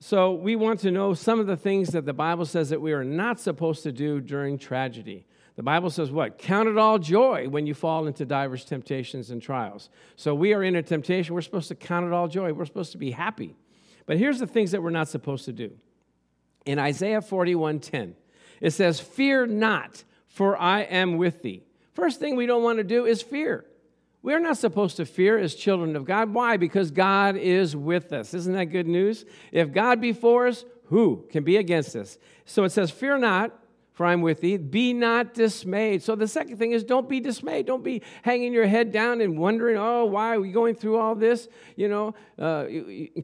So, 0.00 0.32
we 0.32 0.56
want 0.56 0.80
to 0.80 0.90
know 0.90 1.14
some 1.14 1.38
of 1.38 1.46
the 1.46 1.56
things 1.56 1.90
that 1.90 2.04
the 2.04 2.12
Bible 2.12 2.44
says 2.44 2.70
that 2.70 2.80
we 2.80 2.92
are 2.92 3.04
not 3.04 3.38
supposed 3.38 3.84
to 3.84 3.92
do 3.92 4.20
during 4.20 4.58
tragedy. 4.58 5.26
The 5.54 5.62
Bible 5.62 5.90
says 5.90 6.10
what? 6.10 6.38
Count 6.38 6.68
it 6.68 6.76
all 6.76 6.98
joy 6.98 7.48
when 7.48 7.68
you 7.68 7.74
fall 7.74 8.08
into 8.08 8.24
diverse 8.24 8.64
temptations 8.64 9.30
and 9.30 9.40
trials. 9.40 9.90
So, 10.16 10.34
we 10.34 10.54
are 10.54 10.64
in 10.64 10.74
a 10.74 10.82
temptation, 10.82 11.36
we're 11.36 11.40
supposed 11.40 11.68
to 11.68 11.76
count 11.76 12.04
it 12.04 12.12
all 12.12 12.26
joy. 12.26 12.52
We're 12.52 12.64
supposed 12.64 12.90
to 12.92 12.98
be 12.98 13.12
happy. 13.12 13.54
But 14.06 14.18
here's 14.18 14.40
the 14.40 14.46
things 14.48 14.72
that 14.72 14.82
we're 14.82 14.90
not 14.90 15.06
supposed 15.06 15.44
to 15.44 15.52
do. 15.52 15.70
In 16.66 16.80
Isaiah 16.80 17.20
41:10, 17.20 18.14
it 18.60 18.70
says, 18.70 19.00
Fear 19.00 19.46
not, 19.46 20.04
for 20.26 20.60
I 20.60 20.80
am 20.80 21.16
with 21.16 21.42
thee. 21.42 21.62
First 21.94 22.20
thing 22.20 22.36
we 22.36 22.46
don't 22.46 22.62
want 22.62 22.78
to 22.78 22.84
do 22.84 23.06
is 23.06 23.22
fear. 23.22 23.64
We're 24.22 24.38
not 24.38 24.56
supposed 24.56 24.96
to 24.98 25.04
fear 25.06 25.36
as 25.36 25.54
children 25.54 25.96
of 25.96 26.04
God. 26.04 26.32
Why? 26.32 26.56
Because 26.56 26.90
God 26.90 27.36
is 27.36 27.74
with 27.74 28.12
us. 28.12 28.34
Isn't 28.34 28.54
that 28.54 28.66
good 28.66 28.86
news? 28.86 29.24
If 29.50 29.72
God 29.72 30.00
be 30.00 30.12
for 30.12 30.46
us, 30.46 30.64
who 30.86 31.26
can 31.30 31.42
be 31.42 31.56
against 31.56 31.96
us? 31.96 32.18
So 32.44 32.64
it 32.64 32.70
says, 32.70 32.90
Fear 32.90 33.18
not, 33.18 33.58
for 33.92 34.06
I'm 34.06 34.22
with 34.22 34.40
thee. 34.40 34.56
Be 34.56 34.94
not 34.94 35.34
dismayed. 35.34 36.02
So 36.02 36.14
the 36.14 36.26
second 36.26 36.56
thing 36.56 36.72
is 36.72 36.82
don't 36.82 37.08
be 37.08 37.20
dismayed. 37.20 37.66
Don't 37.66 37.84
be 37.84 38.02
hanging 38.22 38.52
your 38.52 38.66
head 38.66 38.90
down 38.90 39.20
and 39.20 39.38
wondering, 39.38 39.76
oh, 39.76 40.06
why 40.06 40.34
are 40.34 40.40
we 40.40 40.50
going 40.50 40.74
through 40.74 40.96
all 40.96 41.14
this? 41.14 41.46
You 41.76 41.88
know, 41.88 42.14
uh, 42.38 42.66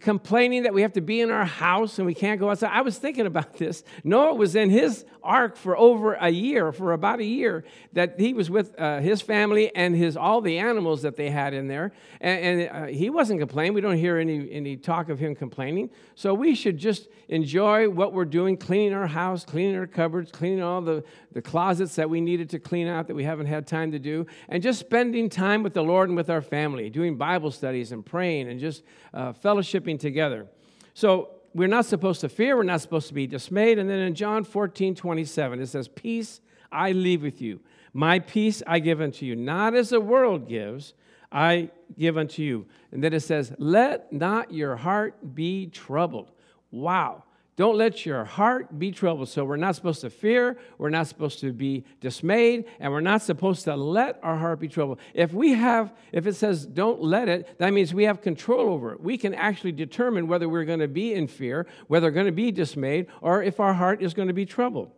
complaining 0.00 0.64
that 0.64 0.74
we 0.74 0.82
have 0.82 0.92
to 0.92 1.00
be 1.00 1.20
in 1.20 1.30
our 1.30 1.46
house 1.46 1.98
and 1.98 2.06
we 2.06 2.14
can't 2.14 2.38
go 2.38 2.50
outside. 2.50 2.70
I 2.72 2.82
was 2.82 2.98
thinking 2.98 3.26
about 3.26 3.54
this. 3.56 3.82
Noah 4.04 4.34
was 4.34 4.54
in 4.54 4.68
his 4.68 5.06
ark 5.22 5.56
for 5.56 5.76
over 5.76 6.14
a 6.14 6.28
year, 6.28 6.70
for 6.72 6.92
about 6.92 7.20
a 7.20 7.24
year, 7.24 7.64
that 7.94 8.20
he 8.20 8.34
was 8.34 8.50
with 8.50 8.78
uh, 8.78 9.00
his 9.00 9.22
family 9.22 9.74
and 9.74 9.96
his 9.96 10.16
all 10.16 10.40
the 10.42 10.58
animals 10.58 11.02
that 11.02 11.16
they 11.16 11.30
had 11.30 11.54
in 11.54 11.68
there. 11.68 11.92
And, 12.20 12.60
and 12.60 12.70
uh, 12.70 12.86
he 12.88 13.08
wasn't 13.08 13.40
complaining. 13.40 13.72
We 13.72 13.80
don't 13.80 13.96
hear 13.96 14.18
any, 14.18 14.50
any 14.52 14.76
talk 14.76 15.08
of 15.08 15.18
him 15.18 15.34
complaining. 15.34 15.90
So 16.14 16.34
we 16.34 16.54
should 16.54 16.76
just 16.76 17.08
enjoy 17.28 17.88
what 17.88 18.12
we're 18.12 18.24
doing, 18.26 18.56
cleaning 18.56 18.92
our 18.92 19.06
house, 19.06 19.44
cleaning 19.44 19.76
our 19.76 19.86
cupboards, 19.86 20.30
cleaning 20.58 20.68
all 20.68 20.80
the, 20.80 21.04
the 21.32 21.42
closets 21.42 21.94
that 21.96 22.10
we 22.10 22.20
needed 22.20 22.50
to 22.50 22.58
clean 22.58 22.88
out 22.88 23.06
that 23.06 23.14
we 23.14 23.24
haven't 23.24 23.46
had 23.46 23.66
time 23.66 23.92
to 23.92 23.98
do, 23.98 24.26
and 24.48 24.62
just 24.62 24.80
spending 24.80 25.28
time 25.28 25.62
with 25.62 25.74
the 25.74 25.82
Lord 25.82 26.08
and 26.08 26.16
with 26.16 26.30
our 26.30 26.42
family, 26.42 26.90
doing 26.90 27.16
Bible 27.16 27.50
studies 27.50 27.92
and 27.92 28.04
praying 28.04 28.48
and 28.48 28.58
just 28.58 28.82
uh, 29.14 29.32
fellowshipping 29.32 29.98
together. 30.00 30.46
So 30.94 31.30
we're 31.54 31.68
not 31.68 31.86
supposed 31.86 32.20
to 32.22 32.28
fear, 32.28 32.56
we're 32.56 32.64
not 32.64 32.80
supposed 32.80 33.08
to 33.08 33.14
be 33.14 33.26
dismayed. 33.26 33.78
And 33.78 33.88
then 33.88 34.00
in 34.00 34.14
John 34.14 34.44
14, 34.44 34.94
27, 34.94 35.60
it 35.60 35.66
says, 35.66 35.88
Peace 35.88 36.40
I 36.72 36.92
leave 36.92 37.22
with 37.22 37.40
you, 37.40 37.60
my 37.92 38.18
peace 38.18 38.62
I 38.66 38.80
give 38.80 39.00
unto 39.00 39.24
you, 39.24 39.36
not 39.36 39.74
as 39.74 39.90
the 39.90 40.00
world 40.00 40.48
gives. 40.48 40.94
I 41.30 41.68
give 41.98 42.16
unto 42.16 42.42
you. 42.42 42.64
And 42.90 43.04
then 43.04 43.12
it 43.12 43.20
says, 43.20 43.52
Let 43.58 44.10
not 44.10 44.50
your 44.50 44.76
heart 44.76 45.34
be 45.34 45.66
troubled. 45.66 46.30
Wow. 46.70 47.24
Don't 47.58 47.76
let 47.76 48.06
your 48.06 48.24
heart 48.24 48.78
be 48.78 48.92
troubled. 48.92 49.28
So 49.28 49.44
we're 49.44 49.56
not 49.56 49.74
supposed 49.74 50.02
to 50.02 50.10
fear, 50.10 50.56
we're 50.78 50.90
not 50.90 51.08
supposed 51.08 51.40
to 51.40 51.52
be 51.52 51.84
dismayed, 52.00 52.66
and 52.78 52.92
we're 52.92 53.00
not 53.00 53.20
supposed 53.20 53.64
to 53.64 53.74
let 53.74 54.20
our 54.22 54.36
heart 54.36 54.60
be 54.60 54.68
troubled. 54.68 55.00
If 55.12 55.32
we 55.32 55.54
have, 55.54 55.92
if 56.12 56.28
it 56.28 56.34
says 56.34 56.64
don't 56.64 57.02
let 57.02 57.28
it, 57.28 57.58
that 57.58 57.72
means 57.72 57.92
we 57.92 58.04
have 58.04 58.22
control 58.22 58.72
over 58.72 58.92
it. 58.92 59.00
We 59.00 59.18
can 59.18 59.34
actually 59.34 59.72
determine 59.72 60.28
whether 60.28 60.48
we're 60.48 60.66
going 60.66 60.78
to 60.78 60.86
be 60.86 61.12
in 61.12 61.26
fear, 61.26 61.66
whether 61.88 62.06
we're 62.06 62.12
going 62.12 62.26
to 62.26 62.32
be 62.32 62.52
dismayed, 62.52 63.08
or 63.20 63.42
if 63.42 63.58
our 63.58 63.74
heart 63.74 64.02
is 64.02 64.14
going 64.14 64.28
to 64.28 64.34
be 64.34 64.46
troubled. 64.46 64.92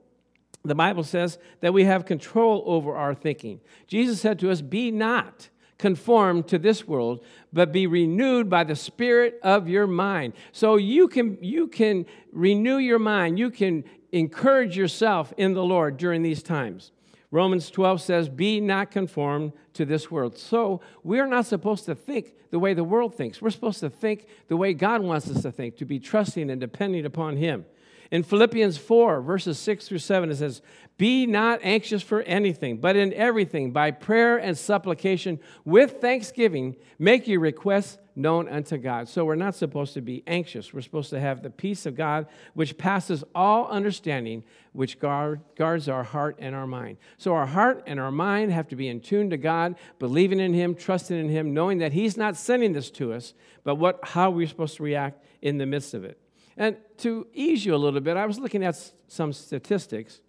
The 0.63 0.75
Bible 0.75 1.05
says 1.05 1.39
that 1.61 1.73
we 1.73 1.85
have 1.85 2.05
control 2.05 2.63
over 2.67 2.95
our 2.95 3.15
thinking. 3.15 3.63
Jesus 3.87 4.21
said 4.21 4.39
to 4.41 4.51
us, 4.51 4.61
Be 4.61 4.91
not 4.91 5.49
conformed 5.81 6.47
to 6.47 6.59
this 6.59 6.87
world, 6.87 7.25
but 7.55 7.73
be 7.73 7.87
renewed 7.87 8.51
by 8.51 8.63
the 8.63 8.77
spirit 8.77 9.41
of 9.43 9.67
your 9.67 9.87
mind. 9.87 10.35
So 10.53 10.77
you 10.77 11.09
can 11.09 11.39
you 11.41 11.69
can 11.69 12.05
renew 12.33 12.77
your 12.77 12.99
mind. 12.99 13.39
You 13.39 13.51
can 13.51 13.85
encourage 14.13 14.77
yourself 14.77 15.33
in 15.39 15.55
the 15.55 15.65
Lord 15.65 15.97
during 15.97 16.23
these 16.23 16.43
times. 16.43 16.93
Romans 17.31 17.71
12 17.71 18.03
says, 18.03 18.29
Be 18.29 18.61
not 18.61 18.91
conformed 18.91 19.53
to 19.73 19.87
this 19.87 20.11
world. 20.11 20.37
So 20.37 20.83
we're 21.03 21.27
not 21.27 21.47
supposed 21.47 21.87
to 21.87 21.95
think 21.95 22.35
the 22.51 22.59
way 22.59 22.75
the 22.75 22.85
world 22.85 23.15
thinks. 23.15 23.41
We're 23.41 23.51
supposed 23.51 23.81
to 23.81 23.89
think 23.89 24.27
the 24.49 24.59
way 24.59 24.75
God 24.75 25.01
wants 25.01 25.31
us 25.31 25.41
to 25.43 25.53
think, 25.53 25.79
to 25.79 25.87
be 25.87 25.99
trusting 25.99 26.51
and 26.51 26.61
depending 26.61 27.07
upon 27.07 27.39
Him. 27.39 27.65
In 28.11 28.25
Philippians 28.25 28.77
4, 28.77 29.21
verses 29.21 29.59
6 29.59 29.87
through 29.87 29.99
7, 29.99 30.31
it 30.31 30.37
says, 30.37 30.63
Be 30.99 31.27
not 31.27 31.61
anxious 31.63 32.03
for 32.03 32.23
anything, 32.23 32.79
but 32.79 32.97
in 32.97 33.13
everything, 33.15 33.71
by 33.71 33.93
prayer 33.93 34.37
and 34.37 34.59
supplication, 34.59 35.39
with 35.65 36.01
thanksgiving, 36.01 36.75
make 36.99 37.29
your 37.29 37.39
requests 37.39 37.99
known 38.17 38.49
unto 38.49 38.79
God. 38.79 39.09
So 39.09 39.25
we're 39.25 39.37
not 39.37 39.55
supposed 39.55 39.95
to 39.95 40.01
be 40.01 40.25
anxious. 40.27 40.75
We're 40.75 40.81
supposed 40.81 41.11
to 41.11 41.21
have 41.21 41.43
the 41.43 41.51
peace 41.51 41.87
of 41.87 41.95
God, 41.95 42.27
which 42.55 42.77
passes 42.77 43.23
all 43.33 43.69
understanding, 43.69 44.43
which 44.73 44.99
guard, 44.99 45.41
guards 45.55 45.89
our 45.89 46.03
heart 46.03 46.37
and 46.41 46.53
our 46.53 46.67
mind. 46.67 46.97
So 47.17 47.33
our 47.35 47.47
heart 47.47 47.85
and 47.87 48.01
our 48.01 48.11
mind 48.11 48.53
have 48.53 48.67
to 48.69 48.77
be 48.77 48.89
in 48.89 49.01
tune 49.01 49.31
to 49.31 49.37
God, 49.37 49.77
believing 50.01 50.41
in 50.41 50.53
Him, 50.53 50.75
trusting 50.75 51.17
in 51.17 51.29
Him, 51.29 51.55
knowing 51.55 51.79
that 51.79 51.93
He's 51.93 52.17
not 52.17 52.37
sending 52.37 52.73
this 52.73 52.91
to 52.93 53.13
us, 53.13 53.35
but 53.63 53.77
what, 53.77 54.01
how 54.03 54.31
we're 54.31 54.49
supposed 54.49 54.77
to 54.79 54.83
react 54.83 55.25
in 55.41 55.59
the 55.59 55.67
midst 55.67 55.95
of 55.95 56.05
it. 56.05 56.20
And 56.57 56.77
to 56.99 57.27
ease 57.33 57.65
you 57.65 57.75
a 57.75 57.77
little 57.77 58.01
bit, 58.01 58.17
I 58.17 58.27
was 58.27 58.39
looking 58.39 58.65
at 58.65 58.77
some 59.09 59.33
statistics 59.33 60.21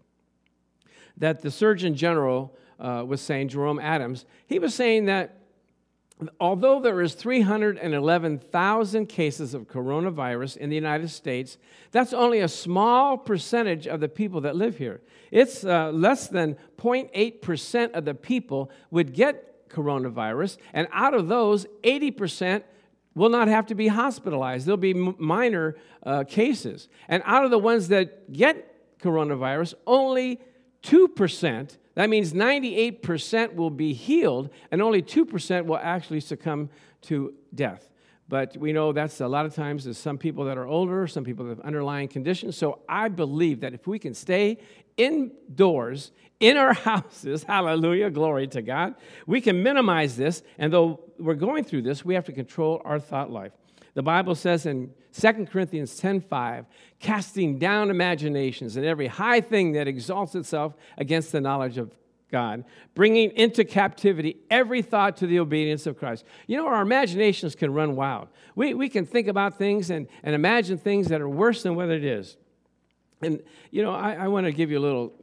that 1.18 1.42
the 1.42 1.52
Surgeon 1.52 1.96
General 1.96 2.56
uh, 2.80 3.04
was 3.06 3.22
saying, 3.22 3.50
Jerome 3.50 3.80
Adams. 3.80 4.26
He 4.48 4.60
was 4.60 4.74
saying 4.74 5.06
that 5.06 5.38
although 6.40 6.80
there 6.80 7.02
is 7.02 7.14
311,000 7.14 9.06
cases 9.08 9.54
of 9.54 9.68
coronavirus 9.68 10.58
in 10.58 10.70
the 10.70 10.76
United 10.76 11.10
States, 11.10 11.58
that's 11.92 12.14
only 12.14 12.40
a 12.40 12.48
small 12.48 13.18
percentage 13.18 13.88
of 13.88 14.00
the 14.00 14.10
people 14.10 14.42
that 14.42 14.56
live 14.56 14.78
here. 14.78 15.02
It's 15.32 15.64
uh, 15.64 15.92
less 15.92 16.28
than 16.28 16.58
0.8% 16.78 17.92
of 17.92 18.06
the 18.06 18.14
people 18.14 18.72
would 18.90 19.14
get 19.14 19.70
coronavirus, 19.70 20.58
and 20.74 20.88
out 20.92 21.14
of 21.14 21.28
those, 21.28 21.66
80% 21.84 22.64
will 23.16 23.30
not 23.30 23.48
have 23.48 23.66
to 23.68 23.76
be 23.76 23.88
hospitalized. 23.88 24.66
There'll 24.66 24.78
be 24.78 24.94
minor 24.94 25.76
uh, 26.04 26.24
cases. 26.24 26.88
And 27.08 27.22
out 27.26 27.44
of 27.44 27.52
the 27.52 27.60
ones 27.60 27.90
that 27.90 28.32
get 28.32 29.00
coronavirus, 29.00 29.74
only 29.86 30.40
2%, 30.84 31.78
that 31.96 32.10
means 32.10 32.34
98% 32.34 33.56
will 33.56 33.70
be 33.70 33.94
healed, 33.94 34.50
and 34.72 34.82
only 34.82 35.02
2% 35.02 35.66
will 35.66 35.78
actually 35.78 36.22
succumb 36.22 36.70
to 37.02 37.34
death. 37.54 37.90
But 38.32 38.56
we 38.56 38.72
know 38.72 38.94
that's 38.94 39.20
a 39.20 39.28
lot 39.28 39.46
of 39.46 39.54
times 39.54 39.84
there's 39.84 39.98
some 39.98 40.18
people 40.18 40.46
that 40.46 40.58
are 40.58 40.66
older, 40.66 41.06
some 41.06 41.26
people 41.26 41.44
that 41.46 41.58
have 41.58 41.66
underlying 41.66 42.08
conditions. 42.08 42.56
So 42.56 42.80
I 42.88 43.10
believe 43.10 43.60
that 43.60 43.74
if 43.74 43.88
we 43.88 44.00
can 44.00 44.14
stay 44.14 44.60
indoors 44.98 46.12
in 46.40 46.58
our 46.58 46.74
houses, 46.90 47.44
hallelujah, 47.44 48.10
glory 48.10 48.48
to 48.48 48.62
God, 48.62 48.96
we 49.26 49.42
can 49.42 49.64
minimize 49.64 50.18
this. 50.18 50.44
And 50.58 50.74
though 50.74 51.00
we're 51.18 51.36
going 51.36 51.64
through 51.64 51.84
this, 51.84 52.04
we 52.04 52.16
have 52.16 52.26
to 52.26 52.34
control 52.34 52.82
our 52.84 53.00
thought 53.00 53.32
life. 53.32 53.54
The 53.94 54.04
Bible 54.04 54.36
says 54.36 54.66
in 54.66 54.94
2 55.14 55.48
Corinthians 55.48 56.00
10:5, 56.00 56.66
casting 57.00 57.60
down 57.60 57.90
imaginations 57.90 58.78
and 58.78 58.86
every 58.86 59.08
high 59.08 59.42
thing 59.42 59.74
that 59.74 59.88
exalts 59.88 60.34
itself 60.36 60.76
against 60.98 61.32
the 61.32 61.42
knowledge 61.42 61.78
of 61.78 61.92
God, 62.32 62.64
bringing 62.96 63.32
into 63.32 63.66
captivity 63.66 64.38
every 64.50 64.82
thought 64.82 65.18
to 65.18 65.28
the 65.28 65.40
obedience 65.40 65.86
of 65.86 65.98
Christ. 65.98 66.24
You 66.48 66.58
know, 66.58 66.68
our 66.68 66.82
imaginations 66.82 67.56
can 67.56 67.74
run 67.74 67.98
wild. 67.98 68.30
We, 68.56 68.74
we 68.74 68.88
can 68.88 69.06
think 69.06 69.28
about 69.28 69.58
things 69.58 69.90
and, 69.90 70.08
and 70.24 70.34
imagine 70.34 70.78
things 70.78 71.10
that 71.10 71.20
are 71.20 71.30
worse 71.30 71.64
than 71.64 71.76
what 71.76 71.90
it 71.90 72.06
is. 72.06 72.38
And, 73.22 73.42
you 73.70 73.84
know, 73.84 73.94
I, 73.94 74.14
I 74.14 74.28
want 74.28 74.46
to 74.46 74.52
give 74.52 74.72
you 74.72 74.80
a 74.80 74.82
little 74.82 75.14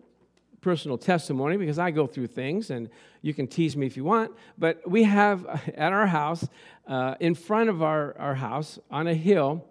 personal 0.60 0.98
testimony 0.98 1.56
because 1.56 1.78
I 1.78 1.90
go 1.90 2.06
through 2.06 2.28
things 2.28 2.70
and 2.70 2.88
you 3.22 3.34
can 3.34 3.46
tease 3.46 3.76
me 3.76 3.86
if 3.86 3.96
you 3.96 4.04
want. 4.04 4.32
But 4.56 4.88
we 4.88 5.04
have 5.04 5.46
at 5.76 5.92
our 5.92 6.06
house, 6.06 6.46
uh, 6.86 7.14
in 7.20 7.34
front 7.34 7.70
of 7.70 7.82
our, 7.82 8.16
our 8.18 8.34
house 8.34 8.78
on 8.90 9.06
a 9.06 9.14
hill, 9.14 9.64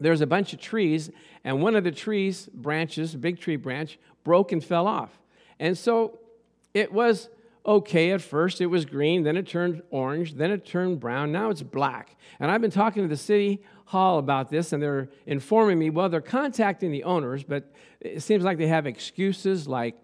there's 0.00 0.20
a 0.20 0.26
bunch 0.26 0.52
of 0.52 0.60
trees, 0.60 1.10
and 1.44 1.62
one 1.62 1.76
of 1.76 1.84
the 1.84 1.92
trees 1.92 2.48
branches, 2.52 3.14
big 3.14 3.38
tree 3.38 3.56
branch, 3.56 3.98
broke 4.24 4.52
and 4.52 4.62
fell 4.62 4.86
off. 4.86 5.18
And 5.60 5.78
so 5.78 6.18
it 6.74 6.92
was 6.92 7.28
okay 7.64 8.10
at 8.10 8.20
first. 8.20 8.60
It 8.60 8.66
was 8.66 8.84
green, 8.84 9.22
then 9.22 9.36
it 9.36 9.46
turned 9.46 9.82
orange, 9.90 10.34
then 10.34 10.50
it 10.50 10.66
turned 10.66 11.00
brown, 11.00 11.30
now 11.32 11.50
it's 11.50 11.62
black. 11.62 12.16
And 12.40 12.50
I've 12.50 12.60
been 12.60 12.70
talking 12.70 13.02
to 13.02 13.08
the 13.08 13.16
city 13.16 13.62
hall 13.86 14.18
about 14.18 14.50
this, 14.50 14.72
and 14.72 14.82
they're 14.82 15.08
informing 15.26 15.78
me, 15.78 15.90
well, 15.90 16.08
they're 16.08 16.20
contacting 16.20 16.90
the 16.90 17.04
owners, 17.04 17.44
but 17.44 17.72
it 18.00 18.20
seems 18.20 18.42
like 18.42 18.58
they 18.58 18.66
have 18.66 18.86
excuses 18.86 19.68
like, 19.68 19.96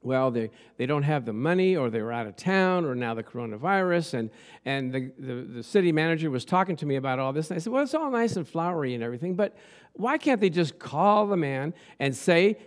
well, 0.00 0.30
they, 0.30 0.50
they 0.76 0.86
don't 0.86 1.02
have 1.02 1.24
the 1.24 1.32
money, 1.32 1.76
or 1.76 1.90
they're 1.90 2.12
out 2.12 2.26
of 2.26 2.36
town, 2.36 2.84
or 2.84 2.94
now 2.94 3.14
the 3.14 3.22
coronavirus. 3.22 4.14
And, 4.14 4.30
and 4.64 4.92
the, 4.92 5.12
the, 5.18 5.34
the 5.56 5.62
city 5.62 5.90
manager 5.90 6.30
was 6.30 6.44
talking 6.44 6.76
to 6.76 6.86
me 6.86 6.96
about 6.96 7.18
all 7.18 7.32
this. 7.32 7.50
And 7.50 7.56
I 7.56 7.60
said, 7.60 7.72
well, 7.72 7.82
it's 7.82 7.94
all 7.94 8.10
nice 8.10 8.36
and 8.36 8.46
flowery 8.46 8.94
and 8.94 9.02
everything, 9.02 9.34
but 9.34 9.56
why 9.94 10.16
can't 10.16 10.40
they 10.40 10.50
just 10.50 10.78
call 10.78 11.26
the 11.26 11.36
man 11.36 11.74
and 11.98 12.16
say, 12.16 12.58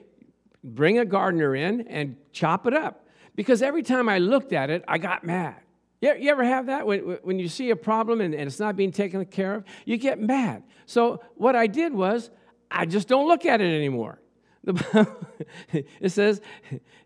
bring 0.62 1.00
a 1.00 1.06
gardener 1.06 1.56
in 1.56 1.88
and 1.88 2.18
chop 2.34 2.68
it 2.68 2.74
up? 2.74 3.08
Because 3.36 3.62
every 3.62 3.84
time 3.84 4.10
I 4.10 4.20
looked 4.20 4.54
at 4.54 4.70
it, 4.70 4.84
I 4.88 4.98
got 4.98 5.24
mad. 5.24 5.56
You, 6.02 6.32
ever 6.32 6.44
have 6.44 6.66
that? 6.66 6.88
When, 6.88 7.00
when 7.22 7.38
you 7.38 7.48
see 7.48 7.70
a 7.70 7.76
problem 7.76 8.22
and, 8.22 8.34
and 8.34 8.48
it's 8.48 8.60
not 8.60 8.76
being 8.76 8.92
taken 8.92 9.24
care 9.26 9.54
of, 9.54 9.64
you 9.86 9.98
get 9.98 10.20
mad. 10.20 10.64
So 10.88 11.22
what 11.36 11.56
I 11.56 11.68
did 11.68 11.94
was, 11.94 12.32
I 12.72 12.86
just 12.86 13.08
don't 13.08 13.28
look 13.28 13.46
at 13.46 13.62
it 13.62 13.72
anymore. 13.74 14.20
it 15.74 16.12
says, 16.12 16.39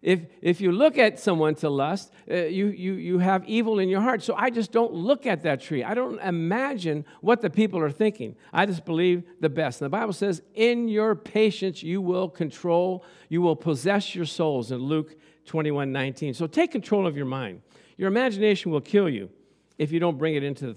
if, 0.01 0.21
if 0.41 0.59
you 0.59 0.73
look 0.73 0.97
at 0.97 1.19
someone 1.19 1.55
to 1.55 1.69
lust, 1.69 2.11
uh, 2.29 2.35
you, 2.35 2.67
you, 2.67 2.93
you 2.93 3.19
have 3.19 3.47
evil 3.47 3.79
in 3.79 3.87
your 3.87 4.01
heart. 4.01 4.23
So 4.23 4.35
I 4.35 4.49
just 4.49 4.73
don't 4.73 4.93
look 4.93 5.25
at 5.25 5.43
that 5.43 5.61
tree. 5.61 5.83
I 5.83 5.93
don't 5.93 6.19
imagine 6.19 7.05
what 7.21 7.41
the 7.41 7.49
people 7.49 7.79
are 7.79 7.91
thinking. 7.91 8.35
I 8.51 8.65
just 8.65 8.83
believe 8.83 9.23
the 9.39 9.49
best. 9.49 9.81
And 9.81 9.85
the 9.85 9.97
Bible 9.97 10.11
says, 10.11 10.41
in 10.53 10.89
your 10.89 11.15
patience, 11.15 11.81
you 11.81 12.01
will 12.01 12.27
control, 12.27 13.05
you 13.29 13.41
will 13.41 13.55
possess 13.55 14.13
your 14.13 14.25
souls 14.25 14.71
in 14.71 14.79
Luke 14.79 15.15
21 15.45 15.91
19. 15.91 16.33
So 16.33 16.47
take 16.47 16.71
control 16.71 17.07
of 17.07 17.15
your 17.15 17.25
mind. 17.25 17.61
Your 17.97 18.09
imagination 18.09 18.71
will 18.71 18.81
kill 18.81 19.07
you 19.07 19.29
if 19.77 19.91
you 19.91 19.99
don't 19.99 20.17
bring 20.17 20.35
it 20.35 20.43
into, 20.43 20.75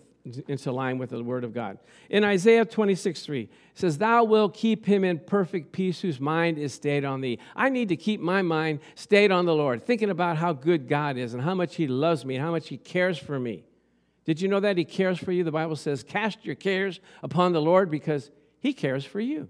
into 0.48 0.72
line 0.72 0.98
with 0.98 1.10
the 1.10 1.22
Word 1.22 1.44
of 1.44 1.52
God. 1.54 1.78
In 2.10 2.24
Isaiah 2.24 2.64
26 2.64 3.22
3, 3.22 3.42
it 3.42 3.50
says, 3.74 3.98
Thou 3.98 4.24
wilt 4.24 4.54
keep 4.54 4.86
him 4.86 5.04
in 5.04 5.18
perfect 5.18 5.72
peace 5.72 6.00
whose 6.00 6.20
mind 6.20 6.58
is 6.58 6.74
stayed 6.74 7.04
on 7.04 7.20
thee. 7.20 7.38
I 7.56 7.68
need 7.68 7.88
to 7.90 7.96
keep 7.96 8.20
my 8.20 8.42
mind 8.42 8.80
stayed 8.94 9.30
on 9.30 9.46
the 9.46 9.54
Lord, 9.54 9.86
thinking 9.86 10.10
about 10.10 10.36
how 10.36 10.52
good 10.52 10.88
God 10.88 11.16
is 11.16 11.34
and 11.34 11.42
how 11.42 11.54
much 11.54 11.76
He 11.76 11.86
loves 11.86 12.24
me 12.24 12.36
and 12.36 12.44
how 12.44 12.50
much 12.50 12.68
He 12.68 12.76
cares 12.76 13.18
for 13.18 13.38
me. 13.38 13.64
Did 14.24 14.40
you 14.40 14.48
know 14.48 14.60
that 14.60 14.76
He 14.76 14.84
cares 14.84 15.18
for 15.18 15.32
you? 15.32 15.44
The 15.44 15.52
Bible 15.52 15.76
says, 15.76 16.02
Cast 16.02 16.44
your 16.44 16.54
cares 16.54 17.00
upon 17.22 17.52
the 17.52 17.62
Lord 17.62 17.90
because 17.90 18.30
He 18.60 18.72
cares 18.72 19.04
for 19.04 19.20
you. 19.20 19.48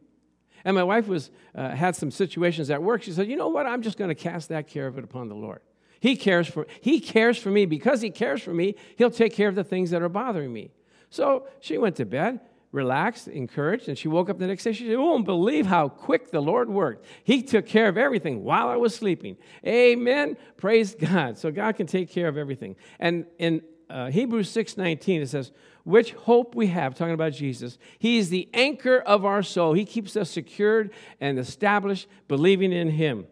And 0.65 0.75
my 0.75 0.85
wife 0.85 1.07
was, 1.07 1.31
uh, 1.55 1.71
had 1.71 1.97
some 1.97 2.11
situations 2.11 2.71
at 2.71 2.83
work. 2.83 3.03
She 3.03 3.13
said, 3.13 3.29
You 3.29 3.37
know 3.37 3.49
what? 3.49 3.67
I'm 3.67 3.83
just 3.83 3.99
going 3.99 4.09
to 4.09 4.15
cast 4.15 4.49
that 4.51 4.69
care 4.69 4.87
of 4.87 4.99
it 4.99 5.05
upon 5.05 5.29
the 5.29 5.35
Lord. 5.35 5.61
He 6.01 6.17
cares 6.17 6.49
for 6.49 6.67
he 6.81 7.01
cares 7.01 7.39
for 7.39 7.51
me 7.51 7.67
because 7.67 8.01
he 8.01 8.11
cares 8.11 8.43
for 8.43 8.55
me. 8.55 8.75
He'll 8.97 9.11
take 9.11 9.35
care 9.35 9.49
of 9.49 9.55
the 9.55 9.65
things 9.65 9.91
that 9.91 10.03
are 10.03 10.09
bothering 10.09 10.53
me. 10.53 10.71
So 11.11 11.49
she 11.61 11.79
went 11.79 11.97
to 11.97 12.05
bed, 12.05 12.41
relaxed, 12.71 13.29
encouraged, 13.29 13.89
and 13.89 13.99
she 13.99 14.09
woke 14.09 14.31
up 14.31 14.39
the 14.39 14.47
next 14.47 14.65
day. 14.65 14.73
She 14.73 14.85
said, 14.85 14.93
"You 14.93 15.01
won't 15.01 15.25
believe 15.25 15.67
how 15.67 15.89
quick 15.89 16.31
the 16.31 16.41
Lord 16.41 16.69
worked. 16.69 17.05
He 17.25 17.43
took 17.43 17.67
care 17.67 17.89
of 17.89 17.99
everything 17.99 18.45
while 18.45 18.69
I 18.69 18.77
was 18.77 18.95
sleeping." 18.95 19.37
Amen. 19.67 20.37
Praise 20.57 20.95
God. 20.95 21.39
So 21.39 21.51
God 21.51 21.77
can 21.77 21.87
take 21.87 22.11
care 22.11 22.29
of 22.29 22.37
everything. 22.37 22.77
And 23.01 23.27
in 23.39 23.63
uh, 23.91 24.11
Hebrews 24.11 24.51
6:19 24.51 25.23
it 25.23 25.29
says, 25.29 25.51
"Which 25.85 26.13
hope 26.13 26.55
we 26.55 26.69
have 26.69 26.95
talking 26.95 27.15
about 27.15 27.33
Jesus. 27.33 27.79
He 27.99 28.19
is 28.19 28.31
the 28.31 28.49
anchor 28.55 28.99
of 28.99 29.25
our 29.25 29.43
soul. 29.43 29.73
He 29.73 29.85
keeps 29.85 30.17
us 30.17 30.31
secured 30.31 30.91
and 31.21 31.39
established 31.39 32.07
believing 32.29 32.73
in 32.73 32.91
him." 32.91 33.27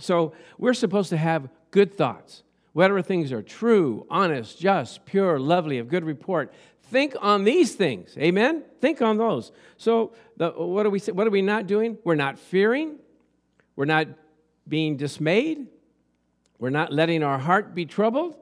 So, 0.00 0.32
we're 0.58 0.74
supposed 0.74 1.10
to 1.10 1.16
have 1.16 1.48
good 1.70 1.94
thoughts. 1.94 2.42
Whatever 2.72 3.02
things 3.02 3.32
are 3.32 3.42
true, 3.42 4.06
honest, 4.10 4.58
just, 4.58 5.04
pure, 5.04 5.38
lovely, 5.38 5.78
of 5.78 5.88
good 5.88 6.04
report, 6.04 6.52
think 6.82 7.14
on 7.20 7.44
these 7.44 7.74
things. 7.74 8.16
Amen? 8.18 8.62
Think 8.80 9.02
on 9.02 9.16
those. 9.16 9.52
So, 9.76 10.12
the, 10.36 10.50
what, 10.50 10.86
are 10.86 10.90
we, 10.90 11.00
what 11.00 11.26
are 11.26 11.30
we 11.30 11.42
not 11.42 11.66
doing? 11.66 11.98
We're 12.04 12.14
not 12.14 12.38
fearing. 12.38 12.96
We're 13.74 13.84
not 13.84 14.06
being 14.66 14.96
dismayed. 14.96 15.66
We're 16.58 16.70
not 16.70 16.92
letting 16.92 17.22
our 17.22 17.38
heart 17.38 17.74
be 17.74 17.86
troubled. 17.86 18.36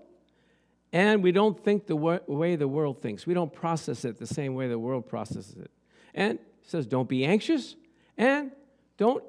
And 0.92 1.22
we 1.22 1.32
don't 1.32 1.62
think 1.62 1.86
the 1.86 1.96
way 1.96 2.56
the 2.56 2.68
world 2.68 3.02
thinks. 3.02 3.26
We 3.26 3.34
don't 3.34 3.52
process 3.52 4.04
it 4.04 4.18
the 4.18 4.26
same 4.26 4.54
way 4.54 4.68
the 4.68 4.78
world 4.78 5.08
processes 5.08 5.56
it. 5.56 5.70
And 6.14 6.38
it 6.38 6.40
says, 6.62 6.86
don't 6.86 7.08
be 7.08 7.24
anxious 7.24 7.76
and 8.16 8.50
don't 8.96 9.22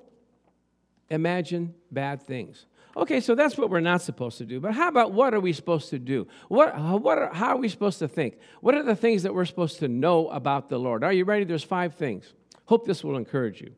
imagine 1.10 1.74
bad 1.92 2.24
things. 2.24 2.66
Okay, 2.98 3.20
so 3.20 3.36
that's 3.36 3.60
what 3.60 3.70
we're 3.70 3.80
not 3.80 4.02
supposed 4.02 4.40
to 4.40 4.46
do. 4.46 4.60
But 4.60 4.74
how 4.74 4.88
about 4.88 5.12
what 5.12 5.36
are 5.36 5.40
we 5.40 5.54
supposed 5.54 5.92
to 5.92 6.00
do? 6.00 6.28
What, 6.48 6.70
uh, 6.70 6.98
what 6.98 7.20
are, 7.20 7.32
how 7.32 7.50
are 7.50 7.58
we 7.58 7.70
supposed 7.70 8.00
to 8.00 8.08
think? 8.08 8.40
What 8.60 8.74
are 8.74 8.82
the 8.82 8.96
things 8.96 9.22
that 9.22 9.36
we're 9.36 9.46
supposed 9.46 9.78
to 9.80 9.88
know 9.88 10.30
about 10.30 10.68
the 10.68 10.80
Lord? 10.80 11.04
Are 11.04 11.14
you 11.14 11.24
ready? 11.24 11.46
There's 11.46 11.64
five 11.64 11.94
things. 11.94 12.34
Hope 12.66 12.88
this 12.88 13.04
will 13.04 13.16
encourage 13.16 13.62
you. 13.62 13.74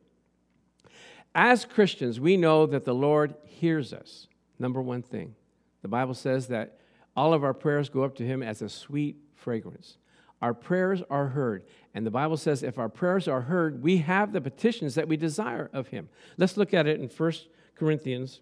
As 1.34 1.66
Christians, 1.66 2.18
we 2.18 2.38
know 2.38 2.64
that 2.64 2.86
the 2.86 2.94
Lord 2.94 3.34
hears 3.44 3.92
us. 3.92 4.26
Number 4.58 4.80
one 4.80 5.02
thing. 5.02 5.34
The 5.82 5.88
Bible 5.88 6.14
says 6.14 6.48
that 6.48 6.78
all 7.14 7.34
of 7.34 7.44
our 7.44 7.54
prayers 7.54 7.90
go 7.90 8.04
up 8.04 8.16
to 8.16 8.24
Him 8.24 8.42
as 8.42 8.62
a 8.62 8.70
sweet 8.70 9.16
fragrance. 9.34 9.98
Our 10.40 10.54
prayers 10.54 11.02
are 11.10 11.28
heard. 11.28 11.64
And 11.92 12.06
the 12.06 12.10
Bible 12.10 12.38
says 12.38 12.62
if 12.62 12.78
our 12.78 12.88
prayers 12.88 13.28
are 13.28 13.42
heard, 13.42 13.82
we 13.82 13.98
have 13.98 14.32
the 14.32 14.40
petitions 14.40 14.94
that 14.94 15.08
we 15.08 15.18
desire 15.18 15.68
of 15.74 15.88
Him. 15.88 16.08
Let's 16.38 16.56
look 16.56 16.72
at 16.72 16.86
it 16.86 17.00
in 17.00 17.08
1 17.08 17.32
Corinthians. 17.74 18.40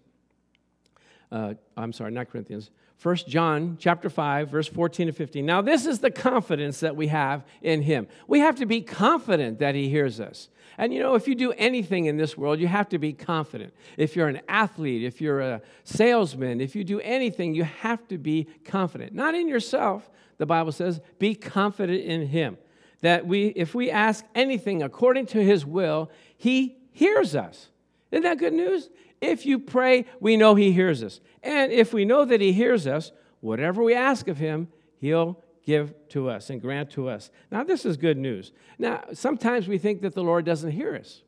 Uh, 1.31 1.53
I'm 1.77 1.93
sorry, 1.93 2.11
not 2.11 2.29
Corinthians. 2.29 2.71
1 3.01 3.15
John 3.27 3.77
chapter 3.79 4.09
5 4.09 4.49
verse 4.49 4.67
14 4.67 5.07
to 5.07 5.13
15. 5.13 5.45
Now 5.45 5.61
this 5.61 5.85
is 5.85 5.99
the 5.99 6.11
confidence 6.11 6.81
that 6.81 6.95
we 6.95 7.07
have 7.07 7.45
in 7.61 7.81
him. 7.81 8.07
We 8.27 8.39
have 8.39 8.55
to 8.55 8.65
be 8.65 8.81
confident 8.81 9.59
that 9.59 9.73
he 9.73 9.89
hears 9.89 10.19
us. 10.19 10.49
And 10.77 10.93
you 10.93 10.99
know, 10.99 11.15
if 11.15 11.27
you 11.27 11.35
do 11.35 11.53
anything 11.53 12.05
in 12.05 12.17
this 12.17 12.37
world, 12.37 12.59
you 12.59 12.67
have 12.67 12.89
to 12.89 12.97
be 12.97 13.13
confident. 13.13 13.73
If 13.95 14.15
you're 14.15 14.27
an 14.27 14.41
athlete, 14.49 15.03
if 15.03 15.21
you're 15.21 15.39
a 15.39 15.61
salesman, 15.85 16.59
if 16.59 16.75
you 16.75 16.83
do 16.83 16.99
anything, 16.99 17.53
you 17.53 17.63
have 17.63 18.05
to 18.09 18.17
be 18.17 18.47
confident. 18.65 19.13
Not 19.13 19.33
in 19.33 19.47
yourself, 19.47 20.09
the 20.37 20.45
Bible 20.45 20.71
says, 20.71 20.99
be 21.19 21.35
confident 21.35 22.03
in 22.03 22.27
him. 22.27 22.57
That 23.01 23.25
we 23.25 23.47
if 23.47 23.73
we 23.73 23.89
ask 23.89 24.25
anything 24.35 24.83
according 24.83 25.27
to 25.27 25.41
his 25.41 25.65
will, 25.65 26.11
he 26.35 26.75
hears 26.91 27.33
us. 27.33 27.69
Isn't 28.11 28.23
that 28.23 28.39
good 28.39 28.53
news? 28.53 28.89
If 29.21 29.45
you 29.45 29.59
pray, 29.59 30.05
we 30.19 30.37
know 30.37 30.55
He 30.55 30.71
hears 30.71 31.03
us. 31.03 31.19
And 31.43 31.71
if 31.71 31.93
we 31.93 32.05
know 32.05 32.25
that 32.25 32.41
He 32.41 32.53
hears 32.53 32.87
us, 32.87 33.11
whatever 33.41 33.83
we 33.83 33.93
ask 33.93 34.27
of 34.27 34.37
Him, 34.37 34.67
He'll 34.97 35.41
give 35.63 35.93
to 36.09 36.29
us 36.29 36.49
and 36.49 36.61
grant 36.61 36.89
to 36.91 37.09
us. 37.09 37.29
Now, 37.51 37.63
this 37.63 37.85
is 37.85 37.97
good 37.97 38.17
news. 38.17 38.51
Now, 38.77 39.03
sometimes 39.13 39.67
we 39.67 39.77
think 39.77 40.01
that 40.01 40.15
the 40.15 40.23
Lord 40.23 40.45
doesn't 40.45 40.71
hear 40.71 40.95
us. 40.95 41.21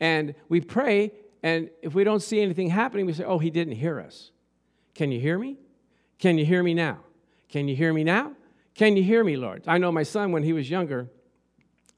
And 0.00 0.34
we 0.48 0.60
pray, 0.60 1.12
and 1.42 1.70
if 1.82 1.94
we 1.94 2.04
don't 2.04 2.22
see 2.22 2.40
anything 2.40 2.70
happening, 2.70 3.06
we 3.06 3.12
say, 3.12 3.24
Oh, 3.24 3.38
He 3.38 3.50
didn't 3.50 3.76
hear 3.76 4.00
us. 4.00 4.30
Can 4.94 5.10
you 5.12 5.20
hear 5.20 5.38
me? 5.38 5.56
Can 6.18 6.38
you 6.38 6.44
hear 6.44 6.62
me 6.62 6.74
now? 6.74 6.98
Can 7.48 7.68
you 7.68 7.76
hear 7.76 7.92
me 7.92 8.04
now? 8.04 8.32
Can 8.74 8.96
you 8.96 9.02
hear 9.02 9.22
me, 9.22 9.36
Lord? 9.36 9.64
I 9.66 9.78
know 9.78 9.92
my 9.92 10.02
son, 10.02 10.32
when 10.32 10.42
he 10.42 10.52
was 10.52 10.70
younger, 10.70 11.10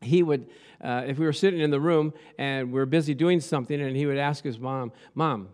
he 0.00 0.22
would, 0.22 0.48
uh, 0.84 1.04
if 1.06 1.18
we 1.18 1.24
were 1.24 1.32
sitting 1.32 1.60
in 1.60 1.70
the 1.70 1.80
room 1.80 2.12
and 2.38 2.70
we 2.70 2.80
are 2.80 2.86
busy 2.86 3.14
doing 3.14 3.40
something, 3.40 3.80
and 3.80 3.96
he 3.96 4.06
would 4.06 4.18
ask 4.18 4.44
his 4.44 4.58
mom, 4.58 4.92
Mom, 5.14 5.48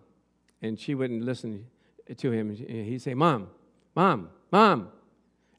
and 0.61 0.79
she 0.79 0.95
wouldn't 0.95 1.23
listen 1.23 1.67
to 2.17 2.31
him. 2.31 2.55
He'd 2.55 3.01
say, 3.01 3.15
Mom, 3.15 3.49
Mom, 3.95 4.29
Mom. 4.51 4.89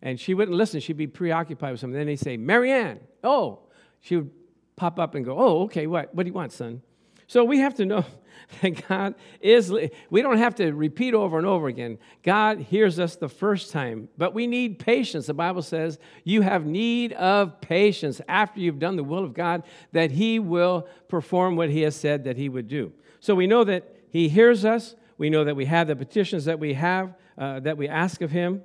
And 0.03 0.19
she 0.19 0.33
wouldn't 0.33 0.57
listen. 0.57 0.79
She'd 0.79 0.97
be 0.97 1.07
preoccupied 1.07 1.71
with 1.71 1.79
something. 1.79 1.97
Then 1.97 2.07
he'd 2.07 2.19
say, 2.19 2.35
Marianne, 2.37 2.99
oh. 3.23 3.59
She 4.01 4.15
would 4.15 4.31
pop 4.75 4.99
up 4.99 5.13
and 5.15 5.23
go, 5.23 5.37
Oh, 5.37 5.63
okay, 5.63 5.85
what? 5.85 6.13
What 6.13 6.23
do 6.23 6.29
you 6.29 6.33
want, 6.33 6.51
son? 6.51 6.81
So 7.27 7.43
we 7.43 7.59
have 7.59 7.75
to 7.75 7.85
know 7.85 8.03
that 8.61 8.87
God 8.87 9.15
is, 9.39 9.71
we 10.09 10.21
don't 10.21 10.37
have 10.37 10.55
to 10.55 10.71
repeat 10.71 11.13
over 11.13 11.37
and 11.37 11.47
over 11.47 11.67
again. 11.67 11.97
God 12.23 12.59
hears 12.59 12.99
us 12.99 13.15
the 13.15 13.29
first 13.29 13.71
time, 13.71 14.09
but 14.17 14.33
we 14.33 14.47
need 14.47 14.79
patience. 14.79 15.27
The 15.27 15.33
Bible 15.33 15.61
says 15.61 15.99
you 16.23 16.41
have 16.41 16.65
need 16.65 17.13
of 17.13 17.61
patience 17.61 18.21
after 18.27 18.59
you've 18.59 18.79
done 18.79 18.95
the 18.95 19.03
will 19.03 19.23
of 19.23 19.33
God, 19.33 19.63
that 19.91 20.11
He 20.11 20.39
will 20.39 20.87
perform 21.07 21.55
what 21.55 21.69
He 21.69 21.81
has 21.81 21.95
said 21.95 22.25
that 22.25 22.37
He 22.37 22.49
would 22.49 22.67
do. 22.67 22.91
So 23.19 23.35
we 23.35 23.47
know 23.47 23.63
that 23.63 23.95
He 24.09 24.29
hears 24.29 24.65
us. 24.65 24.95
We 25.17 25.29
know 25.29 25.43
that 25.43 25.55
we 25.55 25.65
have 25.65 25.87
the 25.87 25.95
petitions 25.95 26.45
that 26.45 26.59
we 26.59 26.73
have, 26.73 27.13
uh, 27.37 27.59
that 27.61 27.77
we 27.77 27.87
ask 27.87 28.21
of 28.21 28.31
Him. 28.31 28.63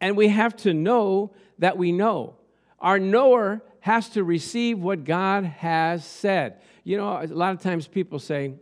And 0.00 0.16
we 0.16 0.28
have 0.28 0.56
to 0.58 0.74
know 0.74 1.32
that 1.58 1.76
we 1.76 1.92
know. 1.92 2.36
Our 2.78 2.98
knower 2.98 3.62
has 3.80 4.08
to 4.10 4.24
receive 4.24 4.78
what 4.78 5.04
God 5.04 5.44
has 5.44 6.04
said. 6.04 6.60
You 6.84 6.96
know, 6.96 7.20
a 7.22 7.26
lot 7.26 7.54
of 7.54 7.60
times 7.60 7.86
people 7.86 8.18
say, 8.18 8.54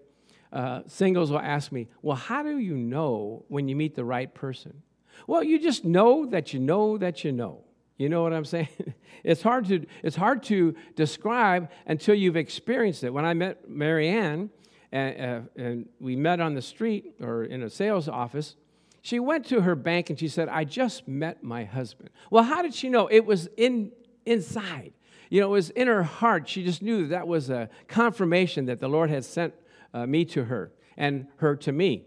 uh, 0.52 0.81
singles 0.87 1.31
will 1.31 1.40
ask 1.40 1.72
me, 1.72 1.88
Well, 2.02 2.16
how 2.16 2.42
do 2.42 2.59
you 2.59 2.76
know 2.76 3.44
when 3.48 3.68
you 3.68 3.76
meet 3.76 3.94
the 3.94 4.04
right 4.04 4.33
person? 4.33 4.83
Well, 5.26 5.42
you 5.42 5.59
just 5.59 5.85
know 5.85 6.26
that 6.26 6.52
you 6.52 6.61
know 6.61 6.96
that 6.98 7.24
you 7.24 7.33
know. 7.33 7.64
You 7.96 8.09
know 8.09 8.22
what 8.22 8.33
I'm 8.33 8.44
saying? 8.44 8.68
it's, 9.24 9.42
hard 9.42 9.66
to, 9.66 9.85
it's 10.02 10.16
hard 10.16 10.44
to 10.44 10.74
describe 10.94 11.70
until 11.87 12.14
you've 12.14 12.37
experienced 12.37 13.02
it. 13.02 13.12
When 13.12 13.24
I 13.24 13.35
met 13.35 13.68
Marianne, 13.68 14.50
and, 14.92 15.20
uh, 15.20 15.62
and 15.62 15.88
we 16.00 16.16
met 16.16 16.40
on 16.40 16.54
the 16.54 16.62
street 16.62 17.14
or 17.20 17.44
in 17.44 17.62
a 17.62 17.70
sales 17.70 18.09
office, 18.09 18.57
she 19.02 19.20
went 19.20 19.46
to 19.46 19.61
her 19.61 19.74
bank 19.74 20.11
and 20.11 20.18
she 20.18 20.28
said, 20.28 20.48
I 20.48 20.64
just 20.64 21.09
met 21.09 21.42
my 21.42 21.64
husband. 21.64 22.11
Well, 22.31 22.44
how 22.44 22.62
did 22.62 22.74
she 22.74 22.88
know? 22.88 23.07
It 23.09 23.26
was 23.26 23.48
in, 23.57 23.92
inside. 24.24 24.92
You 25.31 25.41
know, 25.41 25.49
it 25.49 25.53
was 25.53 25.71
in 25.71 25.88
her 25.88 26.03
heart. 26.03 26.49
She 26.49 26.64
just 26.64 26.83
knew 26.83 27.03
that, 27.03 27.11
that 27.11 27.29
was 27.29 27.51
a 27.51 27.69
confirmation 27.87 28.67
that 28.67 28.81
the 28.81 28.88
Lord 28.88 29.11
had 29.11 29.25
sent 29.25 29.55
uh, 29.93 30.07
me 30.07 30.25
to 30.27 30.45
her 30.45 30.73
and 30.97 31.27
her 31.37 31.57
to 31.57 31.73
me. 31.73 32.05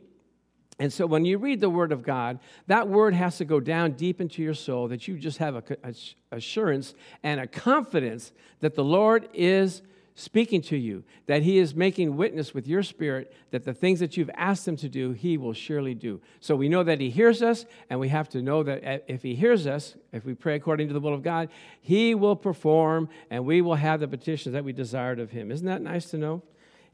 And 0.80 0.92
so 0.92 1.06
when 1.06 1.26
you 1.26 1.38
read 1.38 1.62
the 1.62 1.70
Word 1.70 1.92
of 1.92 2.02
God, 2.02 2.40
that 2.66 2.88
Word 2.88 3.14
has 3.14 3.38
to 3.38 3.46
go 3.46 3.60
down 3.60 3.92
deep 3.92 4.20
into 4.20 4.42
your 4.42 4.56
soul 4.56 4.88
that 4.88 5.08
you 5.08 5.18
just 5.18 5.38
have 5.38 5.56
a, 5.56 5.64
a 5.84 5.94
assurance 6.32 6.96
and 7.22 7.40
a 7.40 7.46
confidence 7.46 8.32
that 8.62 8.74
the 8.74 8.84
Lord 8.84 9.30
is 9.34 9.84
speaking 10.16 10.62
to 10.62 10.78
you, 10.78 11.04
that 11.28 11.44
He 11.44 11.58
is 11.58 11.74
making 11.74 12.18
witness 12.18 12.54
with 12.54 12.68
your 12.68 12.84
spirit 12.84 13.34
that 13.52 13.64
the 13.64 13.74
things 13.74 14.00
that 14.00 14.18
you've 14.18 14.30
asked 14.36 14.68
Him 14.68 14.76
to 14.78 14.90
do, 14.90 15.12
He 15.12 15.38
will 15.38 15.54
surely 15.54 15.94
do. 15.94 16.22
So 16.40 16.56
we 16.56 16.70
know 16.70 16.84
that 16.84 17.00
He 17.00 17.10
hears 17.10 17.42
us, 17.42 17.66
and 17.90 18.00
we 18.00 18.10
have 18.10 18.30
to 18.30 18.42
know 18.42 18.64
that 18.64 19.06
if 19.08 19.24
He 19.24 19.36
hears 19.36 19.68
us, 19.68 19.96
if 20.12 20.26
we 20.26 20.34
pray 20.34 20.56
according 20.56 20.88
to 20.90 20.94
the 20.94 21.00
will 21.00 21.14
of 21.14 21.24
God, 21.24 21.50
He 21.82 22.16
will 22.16 22.36
perform, 22.36 23.10
and 23.30 23.46
we 23.46 23.62
will 23.62 23.76
have 23.76 24.00
the 24.00 24.08
petitions 24.08 24.54
that 24.54 24.64
we 24.64 24.74
desired 24.74 25.20
of 25.20 25.32
Him. 25.32 25.52
Isn't 25.52 25.68
that 25.68 25.82
nice 25.82 26.12
to 26.12 26.18
know? 26.18 26.44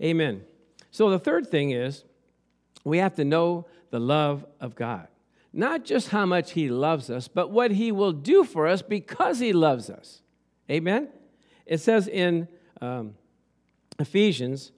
Amen. 0.01 0.43
So 0.91 1.09
the 1.09 1.19
third 1.19 1.47
thing 1.47 1.71
is 1.71 2.03
we 2.83 2.99
have 2.99 3.15
to 3.15 3.25
know 3.25 3.65
the 3.89 3.99
love 3.99 4.45
of 4.61 4.75
God. 4.75 5.07
Not 5.53 5.85
just 5.85 6.09
how 6.09 6.25
much 6.25 6.51
He 6.51 6.69
loves 6.69 7.09
us, 7.09 7.27
but 7.27 7.51
what 7.51 7.71
He 7.71 7.91
will 7.91 8.11
do 8.13 8.43
for 8.43 8.67
us 8.67 8.81
because 8.81 9.39
He 9.39 9.53
loves 9.53 9.89
us. 9.89 10.21
Amen? 10.69 11.09
It 11.65 11.79
says 11.79 12.07
in 12.07 12.47
um, 12.81 13.15
Ephesians 13.99 14.71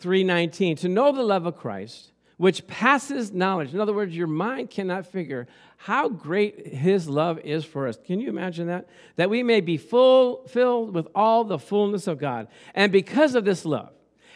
3:19 0.00 0.78
to 0.80 0.88
know 0.88 1.12
the 1.12 1.22
love 1.22 1.46
of 1.46 1.56
Christ 1.56 2.12
which 2.36 2.66
passes 2.66 3.32
knowledge. 3.32 3.72
In 3.72 3.80
other 3.80 3.92
words, 3.92 4.16
your 4.16 4.26
mind 4.26 4.70
cannot 4.70 5.06
figure 5.06 5.46
how 5.76 6.08
great 6.08 6.66
his 6.66 7.08
love 7.08 7.38
is 7.38 7.64
for 7.64 7.86
us. 7.86 7.96
Can 8.04 8.20
you 8.20 8.28
imagine 8.28 8.66
that? 8.66 8.88
That 9.16 9.30
we 9.30 9.42
may 9.42 9.60
be 9.60 9.76
full 9.76 10.46
filled 10.48 10.94
with 10.94 11.06
all 11.14 11.44
the 11.44 11.58
fullness 11.58 12.06
of 12.06 12.18
God. 12.18 12.48
And 12.74 12.90
because 12.90 13.34
of 13.34 13.44
this 13.44 13.64
love, 13.64 13.92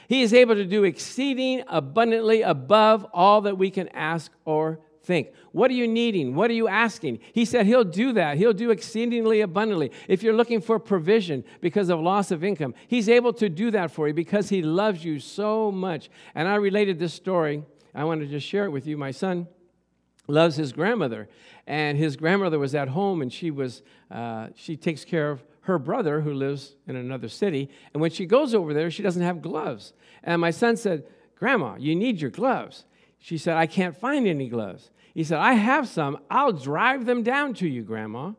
he 0.09 0.23
is 0.23 0.33
able 0.33 0.55
to 0.55 0.65
do 0.65 0.85
exceeding 0.85 1.65
abundantly 1.67 2.43
above 2.43 3.05
all 3.13 3.43
that 3.43 3.59
we 3.59 3.71
can 3.71 3.89
ask 3.89 4.33
or 4.45 4.81
think. 5.09 5.33
What 5.53 5.71
are 5.71 5.75
you 5.75 5.89
needing? 5.89 6.35
What 6.35 6.51
are 6.51 6.55
you 6.55 6.69
asking? 6.69 7.21
He 7.33 7.47
said 7.47 7.65
he'll 7.65 7.83
do 7.83 8.13
that. 8.13 8.37
He'll 8.37 8.53
do 8.53 8.71
exceedingly 8.71 9.41
abundantly. 9.41 9.91
If 10.07 10.23
you're 10.23 10.35
looking 10.35 10.61
for 10.61 10.79
provision 10.79 11.45
because 11.63 11.89
of 11.89 11.99
loss 11.99 12.31
of 12.31 12.45
income, 12.45 12.75
he's 12.87 13.09
able 13.09 13.33
to 13.33 13.49
do 13.49 13.71
that 13.71 13.91
for 13.91 14.07
you 14.07 14.13
because 14.15 14.51
he 14.51 14.61
loves 14.61 15.03
you 15.03 15.19
so 15.19 15.73
much. 15.73 16.11
And 16.35 16.47
I 16.47 16.57
related 16.57 16.99
this 16.99 17.15
story. 17.15 17.65
I 17.95 18.05
wanted 18.05 18.27
to 18.27 18.31
just 18.31 18.47
share 18.47 18.67
it 18.67 18.71
with 18.71 18.87
you. 18.87 18.99
My 18.99 19.11
son 19.11 19.49
loves 20.29 20.57
his 20.57 20.73
grandmother, 20.73 21.27
and 21.67 21.97
his 21.97 22.15
grandmother 22.15 22.59
was 22.59 22.75
at 22.75 22.89
home, 22.89 23.23
and 23.23 23.33
she 23.33 23.51
was 23.51 23.83
uh, 24.11 24.49
she 24.55 24.77
takes 24.77 25.07
care 25.07 25.31
of 25.31 25.43
her 25.63 25.79
brother 25.79 26.21
who 26.21 26.35
lives 26.35 26.77
in 26.87 26.97
another 26.97 27.29
city. 27.29 27.71
And 27.93 28.03
when 28.03 28.11
she 28.11 28.27
goes 28.27 28.55
over 28.55 28.75
there, 28.75 28.91
she 28.91 29.03
doesn't 29.03 29.23
have 29.23 29.41
gloves. 29.41 29.95
And 30.23 30.39
my 30.39 30.51
son 30.51 30.77
said, 30.77 31.05
"Grandma, 31.35 31.77
you 31.79 31.97
need 31.97 32.21
your 32.21 32.31
gloves." 32.31 32.85
She 33.19 33.39
said, 33.39 33.57
"I 33.57 33.67
can't 33.67 33.97
find 33.97 34.27
any 34.27 34.49
gloves." 34.49 34.91
He 35.19 35.25
said, 35.25 35.41
I 35.41 35.55
have 35.55 35.89
some. 35.89 36.19
I'll 36.31 36.53
drive 36.53 37.05
them 37.05 37.25
down 37.25 37.53
to 37.55 37.67
you, 37.67 37.83
Grandma. 37.83 38.35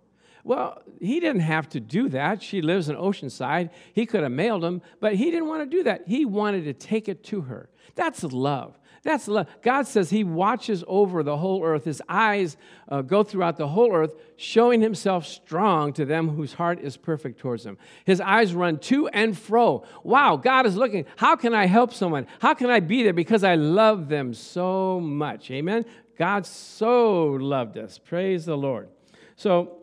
Well, 0.46 0.82
he 1.02 1.20
didn't 1.20 1.42
have 1.42 1.68
to 1.72 1.82
do 1.82 2.08
that. 2.08 2.42
She 2.42 2.62
lives 2.62 2.88
in 2.88 2.96
Oceanside. 2.96 3.72
He 3.92 4.06
could 4.06 4.24
have 4.24 4.32
mailed 4.32 4.63
them, 4.63 4.82
but 5.02 5.15
he 5.15 5.26
didn't 5.26 5.50
want 5.50 5.70
to 5.70 5.78
do 5.78 5.84
that. 5.84 6.04
He 6.08 6.24
wanted 6.24 6.63
to 6.63 6.74
take 6.74 7.10
it 7.10 7.22
to 7.26 7.42
her. 7.42 7.68
That's 7.96 8.24
love. 8.24 8.80
That's 9.04 9.28
love. 9.28 9.48
God 9.62 9.88
says 9.88 10.10
He 10.10 10.24
watches 10.24 10.86
over 10.88 11.22
the 11.22 11.36
whole 11.36 11.65
earth. 11.65 11.84
His 11.84 12.02
eyes 12.08 12.56
uh, 12.88 13.02
go 13.02 13.24
throughout 13.24 13.58
the 13.58 13.68
whole 13.68 13.94
earth, 13.94 14.15
showing 14.38 14.80
Himself 14.80 15.26
strong 15.26 15.92
to 15.94 16.06
them 16.06 16.30
whose 16.30 16.54
heart 16.54 16.80
is 16.80 16.96
perfect 16.96 17.39
towards 17.39 17.65
Him. 17.65 17.78
His 18.06 18.22
eyes 18.22 18.54
run 18.54 18.80
to 18.80 19.10
and 19.10 19.38
fro. 19.38 19.84
Wow, 20.04 20.38
God 20.38 20.65
is 20.65 20.78
looking. 20.78 21.06
How 21.18 21.36
can 21.36 21.54
I 21.54 21.65
help 21.65 21.94
someone? 21.94 22.26
How 22.39 22.54
can 22.54 22.70
I 22.70 22.80
be 22.80 23.04
there? 23.04 23.12
Because 23.12 23.44
I 23.44 23.56
love 23.56 24.08
them 24.08 24.34
so 24.34 25.02
much. 25.02 25.52
Amen. 25.52 25.84
God 26.19 26.45
so 26.45 27.23
loved 27.23 27.77
us. 27.77 27.97
Praise 27.97 28.45
the 28.45 28.58
Lord. 28.58 28.89
So, 29.38 29.77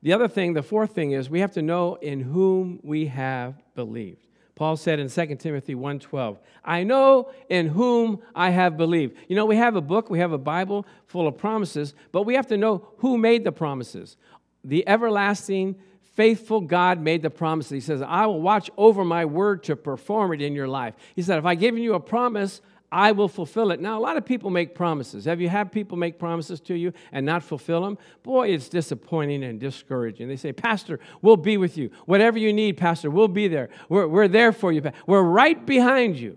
the 0.00 0.12
other 0.12 0.28
thing, 0.28 0.54
the 0.54 0.62
fourth 0.62 0.94
thing 0.94 1.10
is 1.12 1.28
we 1.28 1.40
have 1.40 1.52
to 1.52 1.62
know 1.62 1.96
in 1.96 2.20
whom 2.20 2.78
we 2.84 3.06
have 3.06 3.60
believed. 3.74 4.24
Paul 4.54 4.76
said 4.76 5.00
in 5.00 5.08
2 5.08 5.40
Timothy 5.40 5.74
1:12, 5.74 6.38
"I 6.64 6.84
know 6.84 7.28
in 7.48 7.68
whom 7.68 8.20
I 8.34 8.50
have 8.50 8.76
believed." 8.76 9.16
You 9.28 9.34
know, 9.34 9.46
we 9.46 9.56
have 9.56 9.74
a 9.74 9.80
book, 9.80 10.10
we 10.10 10.20
have 10.20 10.32
a 10.32 10.38
Bible 10.38 10.86
full 11.06 11.26
of 11.26 11.36
promises, 11.36 11.94
but 12.12 12.22
we 12.22 12.34
have 12.34 12.46
to 12.48 12.56
know 12.56 12.86
who 12.98 13.18
made 13.18 13.42
the 13.42 13.50
promises. 13.50 14.16
The 14.62 14.86
everlasting 14.86 15.74
faithful 16.02 16.60
God 16.60 17.00
made 17.00 17.22
the 17.22 17.30
promises. 17.30 17.72
He 17.72 17.80
says, 17.80 18.02
"I 18.02 18.26
will 18.26 18.40
watch 18.40 18.70
over 18.76 19.04
my 19.04 19.24
word 19.24 19.64
to 19.64 19.74
perform 19.74 20.32
it 20.34 20.42
in 20.42 20.54
your 20.54 20.68
life." 20.68 20.94
He 21.16 21.22
said, 21.22 21.38
"If 21.38 21.46
I 21.46 21.56
give 21.56 21.76
you 21.76 21.94
a 21.94 22.00
promise, 22.00 22.60
I 22.92 23.12
will 23.12 23.28
fulfill 23.28 23.70
it. 23.70 23.80
Now, 23.80 23.98
a 23.98 24.02
lot 24.02 24.18
of 24.18 24.26
people 24.26 24.50
make 24.50 24.74
promises. 24.74 25.24
Have 25.24 25.40
you 25.40 25.48
had 25.48 25.72
people 25.72 25.96
make 25.96 26.18
promises 26.18 26.60
to 26.60 26.74
you 26.74 26.92
and 27.10 27.24
not 27.24 27.42
fulfill 27.42 27.80
them? 27.80 27.96
Boy, 28.22 28.50
it's 28.50 28.68
disappointing 28.68 29.42
and 29.44 29.58
discouraging. 29.58 30.28
They 30.28 30.36
say, 30.36 30.52
Pastor, 30.52 31.00
we'll 31.22 31.38
be 31.38 31.56
with 31.56 31.78
you. 31.78 31.90
Whatever 32.04 32.38
you 32.38 32.52
need, 32.52 32.76
Pastor, 32.76 33.10
we'll 33.10 33.28
be 33.28 33.48
there. 33.48 33.70
We're, 33.88 34.06
we're 34.06 34.28
there 34.28 34.52
for 34.52 34.72
you. 34.72 34.82
We're 35.06 35.22
right 35.22 35.64
behind 35.64 36.18
you. 36.18 36.36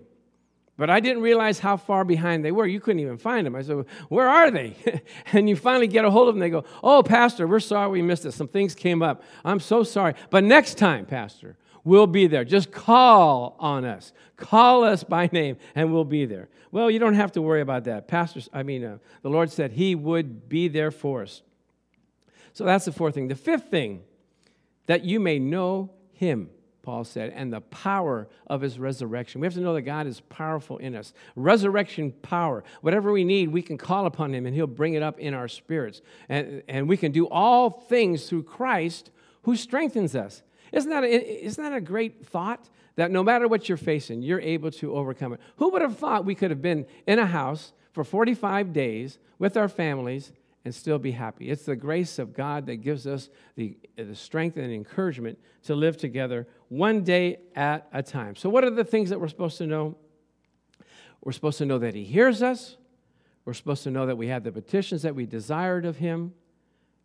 But 0.78 0.88
I 0.88 1.00
didn't 1.00 1.22
realize 1.22 1.58
how 1.58 1.76
far 1.76 2.04
behind 2.04 2.42
they 2.42 2.52
were. 2.52 2.66
You 2.66 2.80
couldn't 2.80 3.00
even 3.00 3.18
find 3.18 3.46
them. 3.46 3.54
I 3.54 3.62
said, 3.62 3.84
Where 4.08 4.28
are 4.28 4.50
they? 4.50 4.76
and 5.32 5.48
you 5.48 5.56
finally 5.56 5.86
get 5.86 6.04
a 6.04 6.10
hold 6.10 6.28
of 6.28 6.34
them. 6.34 6.40
They 6.40 6.50
go, 6.50 6.64
Oh, 6.82 7.02
Pastor, 7.02 7.46
we're 7.46 7.60
sorry 7.60 7.90
we 7.90 8.02
missed 8.02 8.24
it. 8.24 8.32
Some 8.32 8.48
things 8.48 8.74
came 8.74 9.02
up. 9.02 9.22
I'm 9.44 9.60
so 9.60 9.82
sorry. 9.82 10.14
But 10.28 10.44
next 10.44 10.76
time, 10.76 11.06
Pastor, 11.06 11.56
We'll 11.86 12.08
be 12.08 12.26
there. 12.26 12.44
Just 12.44 12.72
call 12.72 13.54
on 13.60 13.84
us. 13.84 14.12
Call 14.36 14.82
us 14.82 15.04
by 15.04 15.30
name, 15.32 15.56
and 15.76 15.92
we'll 15.92 16.04
be 16.04 16.26
there. 16.26 16.48
Well, 16.72 16.90
you 16.90 16.98
don't 16.98 17.14
have 17.14 17.30
to 17.32 17.42
worry 17.42 17.60
about 17.60 17.84
that. 17.84 18.08
Pastors, 18.08 18.50
I 18.52 18.64
mean, 18.64 18.82
uh, 18.82 18.98
the 19.22 19.30
Lord 19.30 19.52
said 19.52 19.70
He 19.70 19.94
would 19.94 20.48
be 20.48 20.66
there 20.66 20.90
for 20.90 21.22
us. 21.22 21.42
So 22.54 22.64
that's 22.64 22.86
the 22.86 22.92
fourth 22.92 23.14
thing. 23.14 23.28
The 23.28 23.36
fifth 23.36 23.70
thing, 23.70 24.02
that 24.86 25.04
you 25.04 25.20
may 25.20 25.38
know 25.38 25.92
Him, 26.12 26.50
Paul 26.82 27.04
said, 27.04 27.32
and 27.36 27.52
the 27.52 27.60
power 27.60 28.26
of 28.48 28.62
His 28.62 28.80
resurrection. 28.80 29.40
We 29.40 29.46
have 29.46 29.54
to 29.54 29.60
know 29.60 29.74
that 29.74 29.82
God 29.82 30.08
is 30.08 30.20
powerful 30.22 30.78
in 30.78 30.96
us. 30.96 31.12
Resurrection 31.36 32.10
power. 32.20 32.64
Whatever 32.80 33.12
we 33.12 33.22
need, 33.22 33.50
we 33.50 33.62
can 33.62 33.78
call 33.78 34.06
upon 34.06 34.34
Him, 34.34 34.44
and 34.44 34.56
He'll 34.56 34.66
bring 34.66 34.94
it 34.94 35.04
up 35.04 35.20
in 35.20 35.34
our 35.34 35.46
spirits. 35.46 36.02
And, 36.28 36.64
and 36.66 36.88
we 36.88 36.96
can 36.96 37.12
do 37.12 37.28
all 37.28 37.70
things 37.70 38.28
through 38.28 38.42
Christ 38.42 39.12
who 39.42 39.54
strengthens 39.54 40.16
us. 40.16 40.42
Isn't 40.72 40.90
that, 40.90 41.04
a, 41.04 41.44
isn't 41.44 41.62
that 41.62 41.76
a 41.76 41.80
great 41.80 42.26
thought? 42.26 42.68
That 42.96 43.10
no 43.10 43.22
matter 43.22 43.46
what 43.46 43.68
you're 43.68 43.76
facing, 43.76 44.22
you're 44.22 44.40
able 44.40 44.70
to 44.72 44.94
overcome 44.94 45.34
it. 45.34 45.40
Who 45.56 45.70
would 45.70 45.82
have 45.82 45.98
thought 45.98 46.24
we 46.24 46.34
could 46.34 46.50
have 46.50 46.62
been 46.62 46.86
in 47.06 47.18
a 47.18 47.26
house 47.26 47.72
for 47.92 48.04
45 48.04 48.72
days 48.72 49.18
with 49.38 49.56
our 49.56 49.68
families 49.68 50.32
and 50.64 50.74
still 50.74 50.98
be 50.98 51.10
happy? 51.10 51.50
It's 51.50 51.66
the 51.66 51.76
grace 51.76 52.18
of 52.18 52.32
God 52.32 52.64
that 52.66 52.76
gives 52.76 53.06
us 53.06 53.28
the, 53.54 53.76
the 53.96 54.14
strength 54.14 54.56
and 54.56 54.72
encouragement 54.72 55.38
to 55.64 55.74
live 55.74 55.98
together 55.98 56.46
one 56.68 57.04
day 57.04 57.38
at 57.54 57.86
a 57.92 58.02
time. 58.02 58.34
So, 58.34 58.48
what 58.48 58.64
are 58.64 58.70
the 58.70 58.84
things 58.84 59.10
that 59.10 59.20
we're 59.20 59.28
supposed 59.28 59.58
to 59.58 59.66
know? 59.66 59.96
We're 61.22 61.32
supposed 61.32 61.58
to 61.58 61.66
know 61.66 61.78
that 61.78 61.94
He 61.94 62.04
hears 62.04 62.42
us. 62.42 62.76
We're 63.44 63.54
supposed 63.54 63.82
to 63.84 63.90
know 63.90 64.06
that 64.06 64.16
we 64.16 64.28
have 64.28 64.42
the 64.42 64.52
petitions 64.52 65.02
that 65.02 65.14
we 65.14 65.26
desired 65.26 65.84
of 65.84 65.98
Him. 65.98 66.32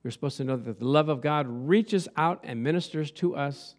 We're 0.03 0.11
supposed 0.11 0.37
to 0.37 0.43
know 0.43 0.57
that 0.57 0.79
the 0.79 0.85
love 0.85 1.09
of 1.09 1.21
God 1.21 1.45
reaches 1.47 2.07
out 2.17 2.39
and 2.43 2.63
ministers 2.63 3.11
to 3.11 3.35
us. 3.35 3.75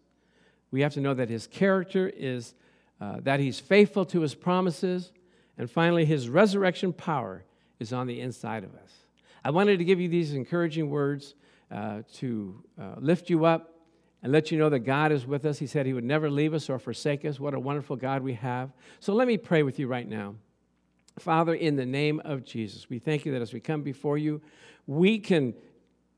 We 0.71 0.81
have 0.81 0.93
to 0.93 1.01
know 1.01 1.13
that 1.13 1.29
his 1.29 1.47
character 1.47 2.11
is 2.15 2.53
uh, 3.01 3.17
that 3.23 3.39
he's 3.39 3.59
faithful 3.59 4.05
to 4.05 4.21
his 4.21 4.33
promises. 4.33 5.11
And 5.57 5.69
finally, 5.69 6.05
his 6.05 6.29
resurrection 6.29 6.93
power 6.93 7.43
is 7.79 7.91
on 7.91 8.07
the 8.07 8.21
inside 8.21 8.63
of 8.63 8.73
us. 8.75 8.91
I 9.43 9.51
wanted 9.51 9.77
to 9.79 9.83
give 9.83 9.99
you 9.99 10.07
these 10.07 10.33
encouraging 10.33 10.89
words 10.89 11.35
uh, 11.69 12.03
to 12.15 12.63
uh, 12.79 12.95
lift 12.99 13.29
you 13.29 13.43
up 13.43 13.73
and 14.21 14.31
let 14.31 14.51
you 14.51 14.57
know 14.57 14.69
that 14.69 14.79
God 14.79 15.11
is 15.11 15.27
with 15.27 15.45
us. 15.45 15.59
He 15.59 15.67
said 15.67 15.85
he 15.85 15.91
would 15.91 16.05
never 16.05 16.29
leave 16.29 16.53
us 16.53 16.69
or 16.69 16.79
forsake 16.79 17.25
us. 17.25 17.41
What 17.41 17.53
a 17.53 17.59
wonderful 17.59 17.97
God 17.97 18.23
we 18.23 18.35
have. 18.35 18.71
So 19.01 19.13
let 19.13 19.27
me 19.27 19.37
pray 19.37 19.63
with 19.63 19.79
you 19.79 19.87
right 19.87 20.07
now. 20.07 20.35
Father, 21.19 21.53
in 21.53 21.75
the 21.75 21.85
name 21.85 22.21
of 22.23 22.45
Jesus, 22.45 22.89
we 22.89 22.99
thank 22.99 23.25
you 23.25 23.33
that 23.33 23.41
as 23.41 23.53
we 23.53 23.59
come 23.59 23.81
before 23.81 24.17
you, 24.17 24.41
we 24.87 25.19
can 25.19 25.53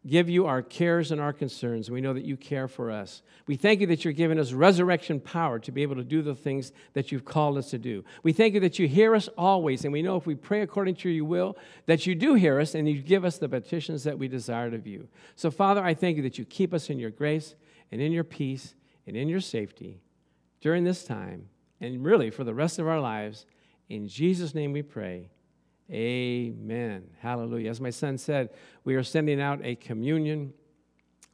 give 0.08 0.30
you 0.30 0.46
our 0.46 0.62
cares 0.62 1.12
and 1.12 1.20
our 1.20 1.34
concerns. 1.34 1.90
We 1.90 2.02
know 2.02 2.14
that 2.14 2.26
you 2.26 2.38
care 2.38 2.68
for 2.68 2.92
us. 2.92 3.24
We 3.48 3.56
thank 3.56 3.82
you 3.82 3.88
that 3.88 4.04
you're 4.04 4.14
giving 4.14 4.40
us 4.40 4.52
resurrection 4.52 5.20
power 5.20 5.60
to 5.60 5.72
be 5.72 5.82
able 5.82 5.96
to 5.96 6.04
do 6.04 6.22
the 6.22 6.36
things 6.36 6.72
that 6.94 7.12
you've 7.12 7.26
called 7.26 7.58
us 7.58 7.72
to 7.72 7.78
do. 7.78 8.04
We 8.22 8.32
thank 8.32 8.54
you 8.54 8.60
that 8.62 8.78
you 8.78 8.88
hear 8.88 9.16
us 9.16 9.28
always, 9.38 9.84
and 9.84 9.92
we 9.92 10.02
know 10.02 10.16
if 10.16 10.26
we 10.26 10.36
pray 10.36 10.62
according 10.62 10.96
to 10.98 11.10
your 11.10 11.26
will, 11.26 11.58
that 11.88 12.06
you 12.06 12.14
do 12.14 12.36
hear 12.36 12.60
us 12.60 12.76
and 12.76 12.88
you 12.88 13.02
give 13.02 13.26
us 13.26 13.38
the 13.38 13.50
petitions 13.50 14.04
that 14.04 14.20
we 14.20 14.28
desired 14.28 14.74
of 14.74 14.86
you. 14.86 15.08
So, 15.36 15.50
Father, 15.50 15.84
I 15.84 15.94
thank 15.94 16.18
you 16.18 16.24
that 16.24 16.38
you 16.38 16.46
keep 16.46 16.74
us 16.74 16.90
in 16.90 17.00
your 17.00 17.12
grace 17.12 17.56
and 17.92 18.02
in 18.02 18.12
your 18.12 18.24
peace 18.24 18.76
and 19.08 19.16
in 19.16 19.28
your 19.28 19.42
safety 19.42 20.02
during 20.62 20.84
this 20.84 21.04
time 21.04 21.50
and 21.82 22.04
really 22.04 22.30
for 22.30 22.44
the 22.44 22.54
rest 22.54 22.80
of 22.80 22.88
our 22.88 23.00
lives. 23.00 23.46
In 23.90 24.08
Jesus' 24.08 24.56
name 24.56 24.72
we 24.72 24.82
pray. 24.82 25.30
Amen. 25.92 27.04
Hallelujah. 27.20 27.70
As 27.70 27.80
my 27.80 27.92
son 27.92 28.18
said, 28.18 28.50
we 28.84 28.96
are 28.96 29.04
sending 29.04 29.40
out 29.40 29.60
a 29.64 29.76
communion 29.76 30.54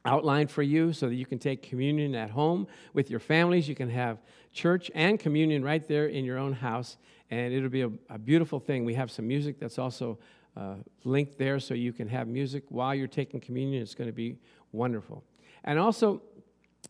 outline 0.04 0.46
for 0.46 0.62
you 0.62 0.92
so 0.92 1.08
that 1.08 1.14
you 1.14 1.24
can 1.24 1.38
take 1.38 1.62
communion 1.62 2.14
at 2.14 2.30
home 2.30 2.66
with 2.92 3.08
your 3.08 3.20
families. 3.20 3.68
You 3.68 3.74
can 3.74 3.88
have 3.88 4.18
church 4.52 4.90
and 4.94 5.18
communion 5.18 5.64
right 5.64 5.86
there 5.86 6.06
in 6.06 6.24
your 6.24 6.38
own 6.38 6.52
house, 6.52 6.98
and 7.30 7.54
it'll 7.54 7.70
be 7.70 7.82
a, 7.82 7.90
a 8.10 8.18
beautiful 8.18 8.60
thing. 8.60 8.84
We 8.84 8.94
have 8.94 9.10
some 9.10 9.26
music 9.26 9.58
that's 9.58 9.78
also 9.78 10.18
uh, 10.56 10.74
linked 11.04 11.38
there 11.38 11.58
so 11.58 11.72
you 11.72 11.92
can 11.92 12.08
have 12.08 12.28
music 12.28 12.64
while 12.68 12.94
you're 12.94 13.06
taking 13.06 13.40
communion. 13.40 13.82
It's 13.82 13.94
going 13.94 14.08
to 14.08 14.12
be 14.14 14.36
wonderful. 14.72 15.24
And 15.64 15.78
also, 15.78 16.20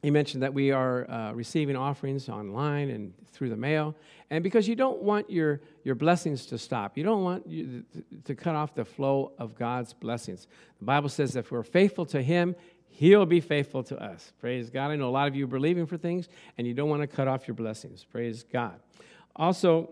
he 0.01 0.11
mentioned 0.11 0.43
that 0.43 0.55
we 0.55 0.71
are 0.71 1.09
uh, 1.11 1.33
receiving 1.33 1.77
offerings 1.77 2.29
online 2.29 2.91
and 2.91 3.13
through 3.29 3.51
the 3.51 3.57
mail. 3.57 3.95
And 4.31 4.43
because 4.43 4.67
you 4.67 4.75
don't 4.75 5.03
want 5.03 5.31
your, 5.31 5.61
your 5.85 5.95
blessings 5.95 6.47
to 6.47 6.59
stop, 6.59 6.97
you 6.97 7.05
don't 7.05 7.23
want 7.23 7.47
you 7.47 7.85
to 8.25 8.35
cut 8.35 8.55
off 8.55 8.75
the 8.75 8.85
flow 8.85 9.33
of 9.39 9.55
God's 9.55 9.93
blessings. 9.93 10.49
The 10.79 10.85
Bible 10.85 11.09
says 11.09 11.37
if 11.37 11.51
we're 11.51 11.63
faithful 11.63 12.07
to 12.07 12.23
Him, 12.23 12.57
He'll 12.89 13.27
be 13.27 13.41
faithful 13.41 13.83
to 13.85 14.03
us. 14.03 14.33
Praise 14.41 14.71
God. 14.71 14.91
I 14.91 14.97
know 14.97 15.09
a 15.09 15.11
lot 15.11 15.29
of 15.29 15.35
you 15.35 15.45
are 15.45 15.49
believing 15.49 15.87
for 15.87 15.97
things 15.97 16.29
and 16.59 16.67
you 16.67 16.75
don't 16.75 16.91
want 16.91 17.03
to 17.03 17.07
cut 17.07 17.27
off 17.27 17.49
your 17.49 17.55
blessings. 17.55 18.05
Praise 18.05 18.43
God. 18.43 18.81
Also, 19.35 19.91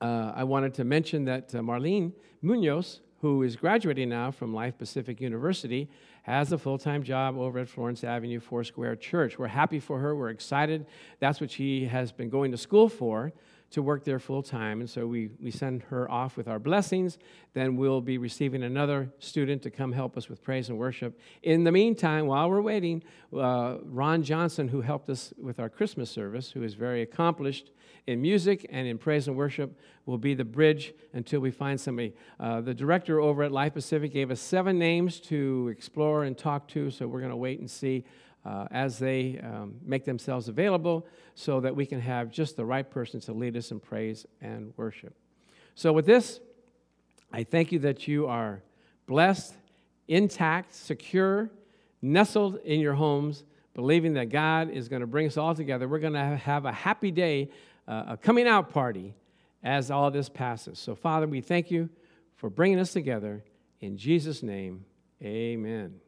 uh, 0.00 0.32
I 0.34 0.44
wanted 0.44 0.74
to 0.74 0.84
mention 0.84 1.24
that 1.26 1.54
uh, 1.54 1.58
Marlene 1.58 2.12
Munoz, 2.42 3.00
who 3.20 3.42
is 3.42 3.54
graduating 3.56 4.08
now 4.08 4.30
from 4.30 4.52
Life 4.52 4.76
Pacific 4.76 5.20
University, 5.20 5.88
has 6.24 6.52
a 6.52 6.58
full 6.58 6.78
time 6.78 7.02
job 7.02 7.36
over 7.36 7.58
at 7.58 7.68
Florence 7.68 8.02
Avenue 8.02 8.40
Foursquare 8.40 8.96
Church. 8.96 9.38
We're 9.38 9.46
happy 9.46 9.78
for 9.78 10.00
her. 10.00 10.16
We're 10.16 10.30
excited. 10.30 10.86
That's 11.20 11.38
what 11.40 11.50
she 11.50 11.84
has 11.84 12.12
been 12.12 12.30
going 12.30 12.50
to 12.50 12.56
school 12.56 12.88
for 12.88 13.32
to 13.72 13.82
work 13.82 14.04
there 14.04 14.18
full 14.18 14.42
time. 14.42 14.80
And 14.80 14.88
so 14.88 15.06
we, 15.06 15.30
we 15.38 15.50
send 15.50 15.82
her 15.84 16.10
off 16.10 16.38
with 16.38 16.48
our 16.48 16.58
blessings. 16.58 17.18
Then 17.52 17.76
we'll 17.76 18.00
be 18.00 18.16
receiving 18.16 18.62
another 18.62 19.12
student 19.18 19.62
to 19.62 19.70
come 19.70 19.92
help 19.92 20.16
us 20.16 20.30
with 20.30 20.42
praise 20.42 20.70
and 20.70 20.78
worship. 20.78 21.18
In 21.42 21.64
the 21.64 21.72
meantime, 21.72 22.26
while 22.26 22.48
we're 22.48 22.62
waiting, 22.62 23.02
uh, 23.36 23.78
Ron 23.82 24.22
Johnson, 24.22 24.68
who 24.68 24.80
helped 24.80 25.10
us 25.10 25.34
with 25.36 25.60
our 25.60 25.68
Christmas 25.68 26.10
service, 26.10 26.50
who 26.52 26.62
is 26.62 26.72
very 26.72 27.02
accomplished 27.02 27.70
in 28.06 28.20
music 28.20 28.66
and 28.70 28.86
in 28.86 28.98
praise 28.98 29.28
and 29.28 29.36
worship, 29.36 29.78
will 30.06 30.18
be 30.18 30.34
the 30.34 30.44
bridge 30.44 30.92
until 31.12 31.40
we 31.40 31.50
find 31.50 31.80
somebody. 31.80 32.12
Uh, 32.38 32.60
the 32.60 32.74
director 32.74 33.20
over 33.20 33.42
at 33.42 33.52
Life 33.52 33.74
Pacific 33.74 34.12
gave 34.12 34.30
us 34.30 34.40
seven 34.40 34.78
names 34.78 35.20
to 35.20 35.68
explore 35.68 36.24
and 36.24 36.36
talk 36.36 36.68
to, 36.68 36.90
so 36.90 37.06
we're 37.06 37.20
going 37.20 37.30
to 37.30 37.36
wait 37.36 37.60
and 37.60 37.70
see 37.70 38.04
uh, 38.44 38.66
as 38.70 38.98
they 38.98 39.40
um, 39.42 39.76
make 39.82 40.04
themselves 40.04 40.48
available 40.48 41.06
so 41.34 41.60
that 41.60 41.74
we 41.74 41.86
can 41.86 42.00
have 42.00 42.30
just 42.30 42.56
the 42.56 42.64
right 42.64 42.88
person 42.90 43.20
to 43.20 43.32
lead 43.32 43.56
us 43.56 43.70
in 43.70 43.80
praise 43.80 44.26
and 44.42 44.72
worship. 44.76 45.14
So, 45.74 45.92
with 45.92 46.06
this, 46.06 46.40
I 47.32 47.42
thank 47.42 47.72
you 47.72 47.78
that 47.80 48.06
you 48.06 48.26
are 48.26 48.62
blessed, 49.06 49.54
intact, 50.08 50.74
secure, 50.74 51.50
nestled 52.00 52.58
in 52.64 52.80
your 52.80 52.94
homes, 52.94 53.44
believing 53.74 54.14
that 54.14 54.28
God 54.28 54.70
is 54.70 54.88
going 54.88 55.00
to 55.00 55.06
bring 55.06 55.26
us 55.26 55.36
all 55.36 55.54
together. 55.54 55.88
We're 55.88 55.98
going 55.98 56.12
to 56.12 56.36
have 56.36 56.64
a 56.64 56.72
happy 56.72 57.10
day, 57.10 57.50
Uh, 57.86 58.04
a 58.08 58.16
coming 58.16 58.46
out 58.46 58.70
party 58.70 59.14
as 59.62 59.90
all 59.90 60.10
this 60.10 60.28
passes. 60.28 60.78
So, 60.78 60.94
Father, 60.94 61.26
we 61.26 61.40
thank 61.40 61.70
you 61.70 61.88
for 62.36 62.50
bringing 62.50 62.78
us 62.78 62.92
together. 62.92 63.44
In 63.80 63.96
Jesus' 63.96 64.42
name, 64.42 64.84
amen. 65.22 66.00